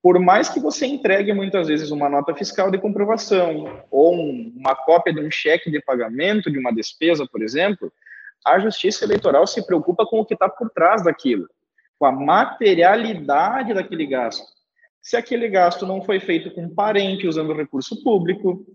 Por 0.01 0.19
mais 0.19 0.49
que 0.49 0.59
você 0.59 0.87
entregue 0.87 1.31
muitas 1.31 1.67
vezes 1.67 1.91
uma 1.91 2.09
nota 2.09 2.33
fiscal 2.33 2.71
de 2.71 2.79
comprovação 2.79 3.85
ou 3.91 4.15
um, 4.15 4.51
uma 4.57 4.75
cópia 4.75 5.13
de 5.13 5.19
um 5.19 5.29
cheque 5.29 5.69
de 5.69 5.79
pagamento 5.79 6.49
de 6.49 6.57
uma 6.57 6.73
despesa, 6.73 7.27
por 7.27 7.43
exemplo, 7.43 7.93
a 8.43 8.57
justiça 8.57 9.05
eleitoral 9.05 9.45
se 9.45 9.63
preocupa 9.63 10.07
com 10.07 10.19
o 10.19 10.25
que 10.25 10.33
está 10.33 10.49
por 10.49 10.71
trás 10.71 11.03
daquilo 11.03 11.47
com 12.01 12.07
a 12.07 12.11
materialidade 12.11 13.75
daquele 13.75 14.07
gasto. 14.07 14.43
Se 15.03 15.15
aquele 15.15 15.47
gasto 15.47 15.85
não 15.85 16.01
foi 16.01 16.19
feito 16.19 16.49
com 16.49 16.63
um 16.63 16.73
parente 16.73 17.27
usando 17.27 17.53
recurso 17.53 18.01
público, 18.03 18.65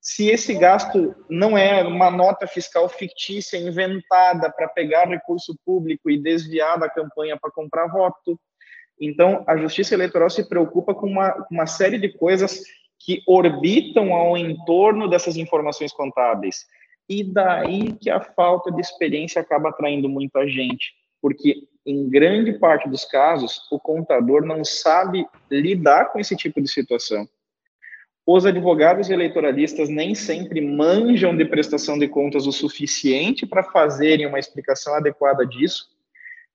se 0.00 0.28
esse 0.28 0.54
gasto 0.54 1.12
não 1.28 1.58
é 1.58 1.82
uma 1.82 2.12
nota 2.12 2.46
fiscal 2.46 2.88
fictícia 2.88 3.56
inventada 3.56 4.52
para 4.52 4.68
pegar 4.68 5.08
recurso 5.08 5.58
público 5.66 6.08
e 6.08 6.16
desviar 6.16 6.78
da 6.78 6.88
campanha 6.88 7.36
para 7.36 7.50
comprar 7.50 7.88
voto. 7.88 8.38
Então, 9.00 9.42
a 9.48 9.56
Justiça 9.56 9.94
Eleitoral 9.94 10.30
se 10.30 10.48
preocupa 10.48 10.94
com 10.94 11.08
uma, 11.08 11.44
uma 11.50 11.66
série 11.66 11.98
de 11.98 12.16
coisas 12.16 12.62
que 13.00 13.20
orbitam 13.26 14.14
ao 14.14 14.36
entorno 14.36 15.10
dessas 15.10 15.36
informações 15.36 15.92
contábeis. 15.92 16.64
E 17.08 17.24
daí 17.24 17.94
que 17.94 18.08
a 18.08 18.20
falta 18.20 18.70
de 18.70 18.80
experiência 18.80 19.42
acaba 19.42 19.70
atraindo 19.70 20.08
muita 20.08 20.46
gente, 20.46 20.94
porque 21.20 21.66
em 21.86 22.10
grande 22.10 22.52
parte 22.52 22.88
dos 22.88 23.04
casos, 23.04 23.60
o 23.70 23.78
contador 23.78 24.44
não 24.44 24.64
sabe 24.64 25.24
lidar 25.48 26.06
com 26.06 26.18
esse 26.18 26.36
tipo 26.36 26.60
de 26.60 26.68
situação. 26.68 27.28
Os 28.26 28.44
advogados 28.44 29.08
eleitoralistas 29.08 29.88
nem 29.88 30.12
sempre 30.12 30.60
manjam 30.60 31.36
de 31.36 31.44
prestação 31.44 31.96
de 31.96 32.08
contas 32.08 32.44
o 32.44 32.52
suficiente 32.52 33.46
para 33.46 33.62
fazerem 33.62 34.26
uma 34.26 34.40
explicação 34.40 34.94
adequada 34.96 35.46
disso, 35.46 35.86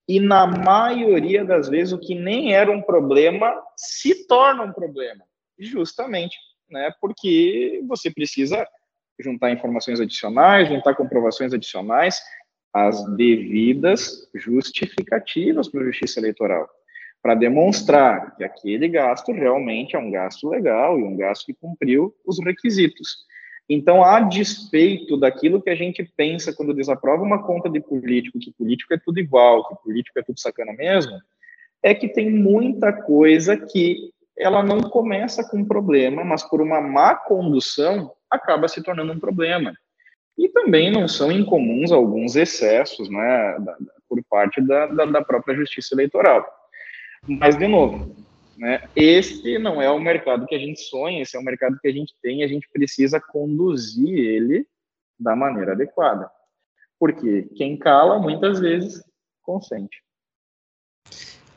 e 0.06 0.20
na 0.20 0.46
maioria 0.46 1.46
das 1.46 1.70
vezes 1.70 1.94
o 1.94 2.00
que 2.00 2.14
nem 2.14 2.54
era 2.54 2.70
um 2.70 2.82
problema 2.82 3.54
se 3.78 4.28
torna 4.28 4.64
um 4.64 4.74
problema, 4.74 5.24
justamente, 5.58 6.36
né? 6.70 6.92
Porque 7.00 7.82
você 7.88 8.12
precisa 8.12 8.68
juntar 9.18 9.52
informações 9.52 10.02
adicionais, 10.02 10.68
juntar 10.68 10.96
comprovações 10.96 11.54
adicionais, 11.54 12.22
as 12.74 13.04
devidas 13.16 14.30
justificativas 14.34 15.68
para 15.70 15.82
a 15.82 15.86
justiça 15.86 16.20
eleitoral, 16.20 16.70
para 17.22 17.36
demonstrar 17.36 18.36
que 18.36 18.44
aquele 18.44 18.88
gasto 18.88 19.32
realmente 19.32 19.96
é 19.96 20.00
um 20.00 20.10
gasto 20.10 20.50
legal 20.50 21.00
e 21.00 21.04
um 21.04 21.16
gasto 21.16 21.46
que 21.46 21.54
cumpriu 21.54 22.14
os 22.26 22.40
requisitos. 22.44 23.26
Então, 23.70 24.04
a 24.04 24.20
despeito 24.20 25.18
daquilo 25.18 25.62
que 25.62 25.70
a 25.70 25.76
gente 25.76 26.04
pensa 26.18 26.54
quando 26.54 26.74
desaprova 26.74 27.24
uma 27.24 27.44
conta 27.44 27.70
de 27.70 27.80
político, 27.80 28.40
que 28.40 28.52
político 28.52 28.94
é 28.94 28.98
tudo 28.98 29.20
igual, 29.20 29.68
que 29.68 29.84
político 29.84 30.20
é 30.20 30.24
tudo 30.24 30.40
sacana 30.40 30.74
mesmo, 30.74 31.18
é 31.84 31.94
que 31.94 32.10
tem 32.10 32.30
muita 32.30 32.92
coisa 32.92 33.56
que 33.56 34.12
ela 34.38 34.64
não 34.64 34.82
começa 34.82 35.48
com 35.48 35.58
um 35.58 35.66
problema, 35.66 36.24
mas 36.24 36.44
por 36.44 36.62
uma 36.62 36.82
má 36.82 37.16
condução 37.16 38.12
acaba 38.30 38.68
se 38.68 38.84
tornando 38.84 39.14
um 39.14 39.20
problema. 39.20 39.74
E 40.42 40.50
também 40.50 40.92
não 40.92 41.08
são 41.08 41.32
incomuns 41.32 41.92
alguns 41.92 42.36
excessos 42.36 43.08
né, 43.08 43.60
da, 43.60 43.78
por 44.10 44.20
parte 44.28 44.60
da, 44.60 44.88
da, 44.88 45.06
da, 45.06 45.22
própria 45.22 45.56
justiça 45.56 45.94
eleitoral. 45.94 46.44
Mas, 47.28 47.56
de 47.56 47.68
novo, 47.68 48.16
né, 48.58 48.82
este 48.96 49.60
não 49.60 49.80
é 49.80 49.88
o 49.92 50.00
mercado 50.00 50.48
que 50.48 50.56
a 50.56 50.58
gente 50.58 50.82
sonha, 50.82 51.22
esse 51.22 51.38
é 51.38 51.40
o 51.40 51.44
mercado 51.44 51.78
que 51.80 51.88
a 51.88 51.92
gente 51.92 52.16
tem 52.24 52.40
e 52.40 52.44
a 52.44 52.48
gente 52.48 52.68
precisa 52.74 53.22
conduzir 53.22 54.18
ele 54.18 54.66
da 55.20 55.36
maneira 55.36 55.74
adequada. 55.74 56.28
Porque 57.00 57.44
quem 57.56 57.78
cala, 57.78 58.18
muitas 58.18 58.60
vezes, 58.60 59.00
consente. 59.44 60.02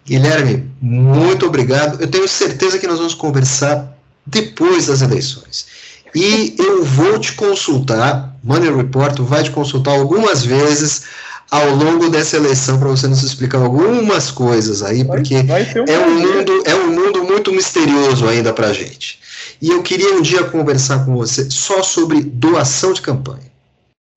Guilherme, 0.05 0.71
muito 0.83 1.47
obrigado. 1.47 2.03
Eu 2.03 2.11
tenho 2.11 2.29
certeza 2.29 2.79
que 2.79 2.87
nós 2.87 2.99
vamos 2.99 3.15
conversar 3.15 3.97
depois 4.27 4.89
das 4.89 5.01
eleições. 5.01 5.94
E 6.15 6.55
eu 6.59 6.85
vou 6.85 7.19
te 7.19 7.33
consultar, 7.33 8.37
Money 8.43 8.73
Report 8.73 9.19
vai 9.21 9.43
te 9.43 9.51
consultar 9.51 9.99
algumas 9.99 10.45
vezes 10.45 11.07
ao 11.51 11.71
longo 11.71 12.09
dessa 12.09 12.37
eleição 12.37 12.79
para 12.79 12.89
você 12.89 13.07
nos 13.07 13.23
explicar 13.23 13.59
algumas 13.59 14.31
coisas 14.31 14.83
aí, 14.83 15.05
porque 15.05 15.43
vai, 15.43 15.65
vai 15.65 15.83
um 15.83 15.87
é, 15.87 16.07
um 16.07 16.21
mundo, 16.21 16.63
é 16.67 16.75
um 16.75 16.89
mundo 16.89 17.25
muito 17.25 17.53
misterioso 17.53 18.29
ainda 18.29 18.53
para 18.53 18.69
a 18.69 18.73
gente. 18.73 19.21
E 19.61 19.71
eu 19.71 19.83
queria 19.83 20.15
um 20.15 20.23
dia 20.23 20.45
conversar 20.45 21.05
com 21.05 21.17
você 21.17 21.51
só 21.51 21.83
sobre 21.83 22.23
doação 22.23 22.93
de 22.93 23.03
campanha. 23.03 23.53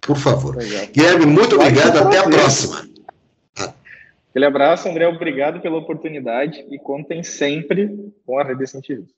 Por 0.02 0.18
favor. 0.18 0.56
Legal. 0.56 0.88
Guilherme, 0.92 1.26
muito 1.26 1.56
obrigado. 1.56 1.98
Até 1.98 2.20
a 2.20 2.24
próxima. 2.24 2.88
Aquele 4.30 4.46
abraço, 4.46 4.88
André. 4.88 5.08
Obrigado 5.08 5.60
pela 5.62 5.78
oportunidade 5.78 6.66
e 6.70 6.78
contem 6.78 7.24
sempre 7.24 8.14
com 8.26 8.40
a 8.40 8.44
Rede 8.44 8.68
Científica. 8.68 9.17